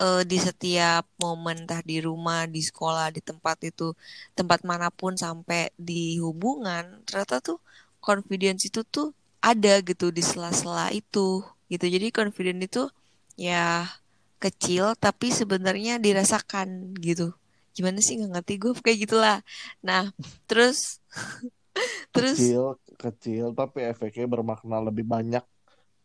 [0.00, 3.92] eh, di setiap momen entah di rumah di sekolah di tempat itu
[4.32, 7.60] tempat mana pun sampai di hubungan ternyata tuh
[8.00, 9.12] confidence itu tuh
[9.44, 12.82] ada gitu di sela-sela itu gitu jadi confidence itu
[13.36, 13.86] ya
[14.42, 16.68] kecil tapi sebenarnya dirasakan
[17.06, 17.32] gitu
[17.76, 19.38] gimana sih nggak ngerti gue kayak gitulah
[19.86, 20.02] nah
[20.48, 21.00] terus
[22.14, 22.62] terus Kecil,
[23.02, 25.44] kecil, tapi efeknya bermakna lebih banyak.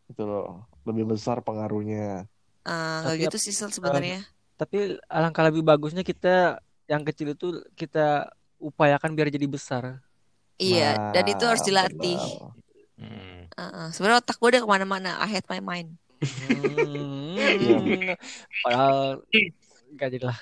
[0.09, 0.45] Gitu loh.
[0.87, 2.27] Lebih besar pengaruhnya.
[2.67, 4.17] eh, nggak Tapi gitu sih Sel, sebenarnya
[4.59, 4.77] Tapi
[5.09, 8.29] alangkah lebih bagusnya kita yang kecil itu kita
[8.61, 9.83] upayakan biar jadi besar.
[10.67, 12.53] iya dan itu harus Nah, dilatih benar.
[12.99, 13.49] Hmm.
[13.59, 13.87] Heeh.
[13.93, 15.89] sebenarnya otak gue udah ke mana-mana I had my mind
[16.21, 18.13] Hmm,
[18.63, 19.25] padahal
[19.95, 20.37] nggak jadi lah.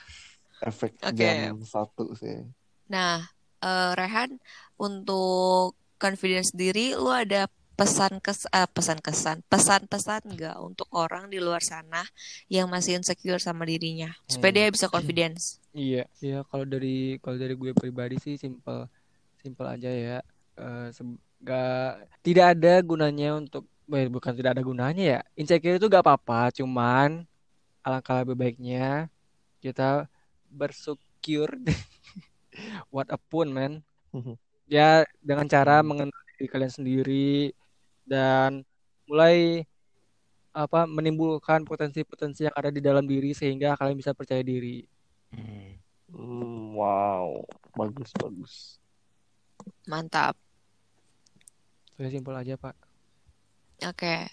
[0.60, 1.16] Efek Oke.
[1.20, 2.44] jam satu sih.
[2.90, 3.24] Nah,
[3.64, 4.40] eh, Rehan,
[4.80, 7.48] untuk confidence diri, lu ada
[7.80, 12.04] pesan kes eh, pesan kesan, pesan-pesan nggak untuk orang di luar sana
[12.52, 14.58] yang masih insecure sama dirinya, supaya Hmm.
[14.58, 15.60] dia bisa confidence?
[15.78, 16.88] Iya, iya kalau dari
[17.22, 18.90] kalau dari gue pribadi sih simple
[19.44, 20.18] simple aja ya.
[20.60, 21.64] Eh, se- nggak
[22.26, 25.20] tidak ada gunanya untuk eh, bukan tidak ada gunanya ya.
[25.34, 27.26] Insecure itu gak apa-apa, cuman
[27.82, 29.10] alangkah lebih baiknya
[29.60, 30.06] kita
[30.50, 31.50] bersyukur
[32.94, 33.74] what a pun man.
[34.70, 37.34] Ya dengan cara mengenal diri kalian sendiri
[38.06, 38.62] dan
[39.10, 39.66] mulai
[40.54, 44.86] apa menimbulkan potensi-potensi yang ada di dalam diri sehingga kalian bisa percaya diri.
[46.10, 47.42] Hmm, wow,
[47.78, 48.54] bagus bagus.
[49.86, 50.38] Mantap.
[51.98, 52.89] Saya simpel aja, Pak.
[53.88, 54.28] Oke.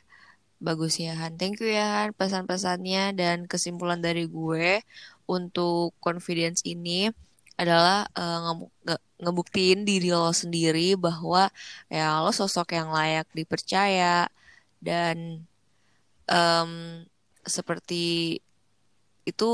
[0.58, 1.36] Bagus ya Han.
[1.40, 4.80] Thank you ya Han pesan-pesannya dan kesimpulan dari gue
[5.28, 7.12] untuk confidence ini
[7.60, 11.48] adalah eh, nge- nge- ngebuktiin diri lo sendiri bahwa
[11.92, 14.28] ya lo sosok yang layak dipercaya
[14.82, 15.44] dan
[16.28, 16.70] em,
[17.46, 18.38] seperti
[19.26, 19.50] itu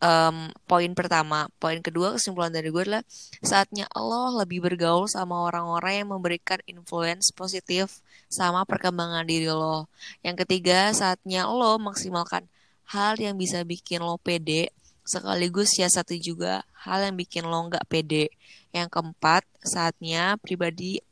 [0.00, 1.48] em, poin pertama.
[1.62, 3.04] Poin kedua kesimpulan dari gue adalah
[3.44, 8.00] saatnya lo lebih bergaul sama orang-orang yang memberikan influence positif
[8.32, 9.86] sama perkembangan diri lo.
[10.24, 12.48] Yang ketiga, saatnya lo maksimalkan
[12.90, 14.74] hal yang bisa bikin lo pede,
[15.06, 18.32] sekaligus siasati juga hal yang bikin lo nggak pede.
[18.74, 21.04] Yang keempat, saatnya pribadi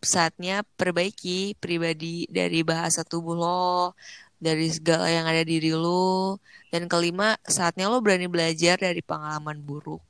[0.00, 3.92] saatnya perbaiki pribadi dari bahasa tubuh lo,
[4.40, 6.40] dari segala yang ada di diri lo.
[6.72, 10.00] Dan kelima, saatnya lo berani belajar dari pengalaman buruk.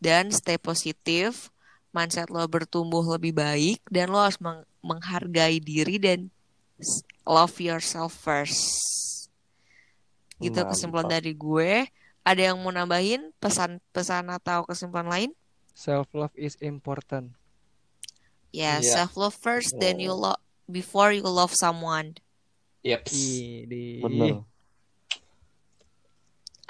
[0.00, 1.52] Dan stay positif,
[1.92, 6.32] mindset lo bertumbuh lebih baik, dan lo harus meng- menghargai diri dan
[7.28, 8.82] love yourself first.
[10.40, 11.16] Gitu kesimpulan Mantap.
[11.20, 11.70] dari gue.
[12.26, 15.30] Ada yang mau nambahin pesan-pesan atau kesimpulan lain?
[15.76, 17.36] Self love is important.
[18.50, 19.04] Ya, Iya.
[19.04, 22.18] self love first, then you love before you love someone.
[22.86, 23.14] Yaps.
[23.66, 24.32] Ini Bener.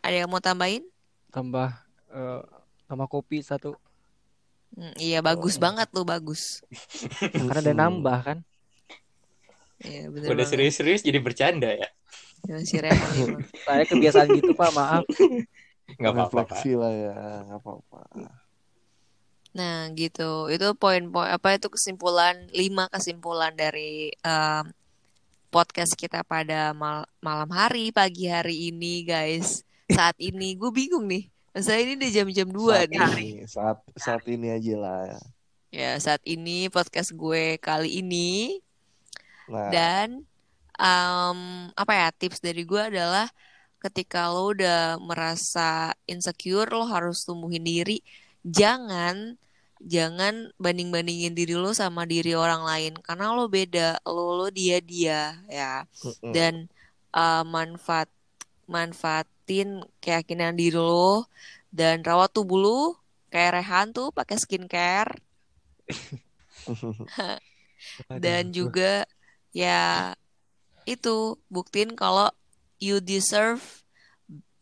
[0.00, 0.84] Ada yang mau tambahin?
[1.34, 1.68] tambah
[2.14, 2.40] eh,
[2.88, 3.76] tambah kopi satu
[4.76, 6.60] Hmm, iya, bagus banget tuh, bagus.
[7.32, 8.38] karena ada nambah kan.
[9.80, 11.88] Iya, bener Udah serius-serius jadi bercanda ya.
[12.44, 13.40] Ya, si Rehan emang.
[13.64, 15.04] Saya kebiasaan gitu, Pak, maaf.
[15.96, 16.40] Nggak apa-apa.
[16.44, 17.14] Refleksi lah ya,
[17.48, 17.98] nggak apa-apa.
[19.56, 20.52] Nah, gitu.
[20.52, 24.75] Itu poin-poin apa itu kesimpulan lima kesimpulan dari em,
[25.56, 29.64] podcast kita pada mal- malam hari, pagi hari ini, guys.
[29.88, 31.32] Saat ini gue bingung nih.
[31.56, 33.00] Masa ini udah jam-jam 2 saat nih.
[33.00, 34.98] ini, saat saat ini aja lah.
[35.08, 35.20] ya.
[35.72, 38.60] Ya, saat ini podcast gue kali ini
[39.48, 40.28] Nah, dan
[40.76, 41.38] em,
[41.72, 43.24] apa ya tips dari gue adalah
[43.80, 48.04] ketika lo udah merasa insecure lo harus tumbuhin diri
[48.44, 49.40] jangan
[49.82, 54.80] jangan banding bandingin diri lo sama diri orang lain karena lo beda lo lo dia
[54.80, 55.84] dia ya
[56.32, 56.68] dan
[57.12, 58.08] eh, manfaat
[58.66, 61.28] manfaatin keyakinan diri lo
[61.70, 62.80] dan rawat tubuh lo
[63.28, 65.12] kayak Rehan tuh pakai skincare.
[68.24, 69.06] Dan juga
[69.54, 70.12] ya
[70.86, 72.30] itu buktiin kalau
[72.78, 73.82] you deserve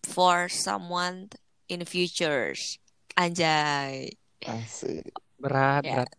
[0.05, 1.29] for someone
[1.69, 2.81] in futures
[3.17, 4.12] anjay
[4.47, 5.09] Asik.
[5.36, 5.95] berat, Ya.
[6.01, 6.11] berat.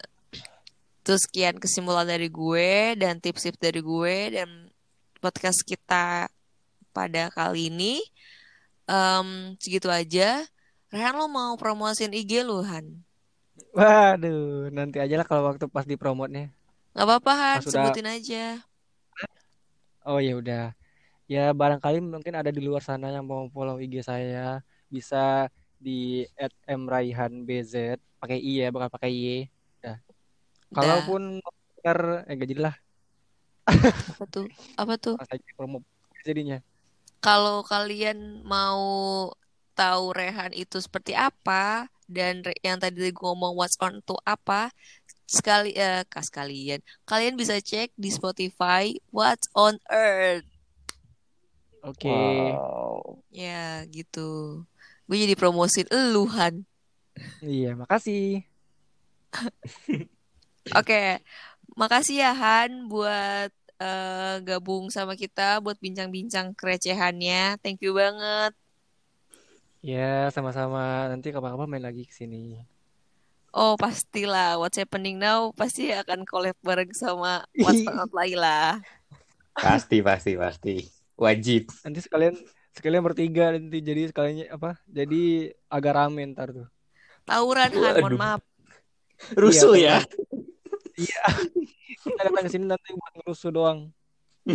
[1.01, 4.49] terus sekian kesimpulan dari gue dan tips-tips dari gue dan
[5.19, 6.29] podcast kita
[6.91, 8.01] pada kali ini
[8.85, 10.45] Em, segitu aja
[10.89, 13.01] Rehan lo mau promosiin IG lu Han
[13.71, 16.53] Waduh, nanti aja lah kalau waktu pas di promotnya.
[16.93, 18.43] nggak apa-apa Han Pas udah- sebutin aja
[20.01, 20.77] Oh ya udah.
[21.25, 25.49] Ya barangkali mungkin ada di luar sana yang mau follow IG saya bisa
[25.79, 26.25] di
[26.67, 29.25] @mraihanbz pakai i ya bukan pakai y.
[29.83, 29.97] Udah.
[30.73, 31.39] Kalaupun
[31.85, 32.75] share, eh gak jadilah
[33.65, 34.45] apa tuh
[34.77, 35.15] apa tuh
[35.57, 35.81] promo
[36.21, 36.61] jadinya.
[37.17, 39.33] kalau kalian mau
[39.73, 44.69] tahu Rehan itu seperti apa dan re- yang tadi gue ngomong what's on to apa
[45.25, 46.77] sekali eh kas kalian
[47.09, 50.45] kalian bisa cek di Spotify what's on earth
[51.85, 52.09] Oke.
[52.09, 53.21] Wow.
[53.29, 54.61] ya gitu
[55.07, 56.53] gue jadi promosin eluhan
[57.45, 58.21] Iya, makasih.
[60.77, 60.95] oke
[61.79, 63.49] makasih ya Han buat
[63.81, 68.51] eh, gabung sama kita buat bincang-bincang kerecehannya thank you banget
[69.85, 71.05] Ya, sama-sama.
[71.11, 72.65] Nanti kapan-kapan main lagi ke sini.
[73.55, 78.83] Oh pastilah What's Happening Now pasti akan collab bareng sama What's On Laila.
[79.55, 80.75] Pasti, pasti, pasti.
[81.15, 81.71] Wajib.
[81.83, 82.35] Nanti sekalian
[82.75, 84.75] sekalian bertiga nanti jadi sekalian apa?
[84.85, 86.67] Jadi agak rame ntar tuh.
[87.23, 88.41] Tawuran Han, mohon maaf.
[89.33, 90.03] Rusuh Iya,
[90.99, 91.23] ya.
[92.05, 93.79] Kita datang ke sini nanti buat ngerusuh doang.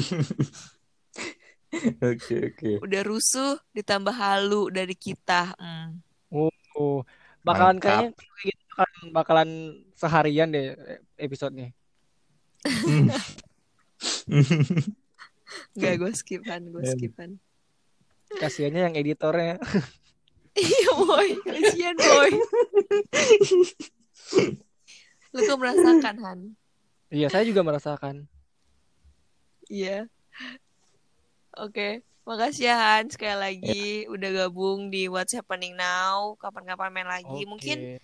[2.02, 2.82] Oke, oke.
[2.82, 5.54] Udah rusuh ditambah halu dari kita.
[5.54, 6.02] Hmm.
[6.74, 7.06] Oh,
[7.46, 8.10] bakalan Mantap.
[8.10, 9.50] kayaknya kayak gitu bakalan, bakalan
[9.94, 10.74] seharian deh
[11.14, 11.70] episodenya.
[15.78, 17.30] Nggak gue skip Han, gue Iya.
[18.38, 19.58] Kasiannya yang editornya.
[20.50, 22.30] Iya boy, kasihan boy.
[25.30, 26.40] Lu kok merasakan Han?
[27.10, 28.26] Iya, saya juga merasakan.
[29.70, 30.10] Iya.
[31.58, 36.34] Oke, makasih ya Han sekali lagi udah gabung di What's Happening Now.
[36.38, 37.46] Kapan-kapan main lagi.
[37.46, 38.02] Mungkin Oke.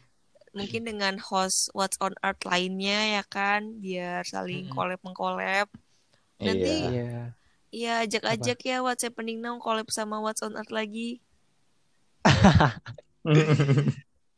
[0.55, 5.67] mungkin dengan host What's on Earth lainnya ya kan, biar saling collab mengkolab.
[6.39, 7.35] Nanti Iya.
[7.71, 8.03] Iya.
[8.03, 11.21] ya ajak-ajak ya What's Happening Now collab sama What's on Earth lagi.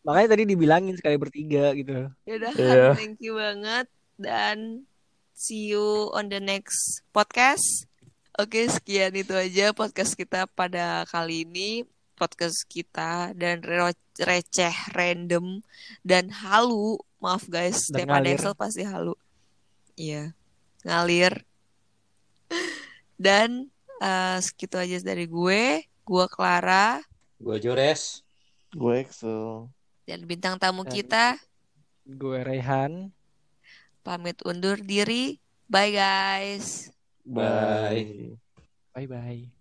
[0.06, 2.08] Makanya tadi dibilangin sekali bertiga gitu.
[2.24, 2.84] Ya udah Iya.
[2.92, 4.88] Han, thank you banget dan
[5.36, 7.86] see you on the next podcast.
[8.38, 11.82] Oke, sekian itu aja podcast kita pada kali ini.
[12.18, 15.62] Podcast kita dan re- receh, random,
[16.02, 16.98] dan halu.
[17.22, 18.26] Maaf guys, setiap ada.
[18.30, 19.14] Excel pasti halu.
[19.94, 20.34] Iya,
[20.82, 21.46] ngalir.
[23.18, 23.66] Dan
[23.98, 25.82] eh, segitu aja dari gue.
[26.06, 27.02] Gue Clara.
[27.36, 28.22] Gue Jores.
[28.72, 29.68] Gue Excel.
[30.08, 31.24] Dan bintang tamu Dan- kita
[32.08, 33.12] Gue Rehan.
[34.00, 35.36] pamit undur diri.
[35.68, 36.88] Bye guys.
[37.28, 38.32] Bye.
[38.96, 39.57] Bye bye.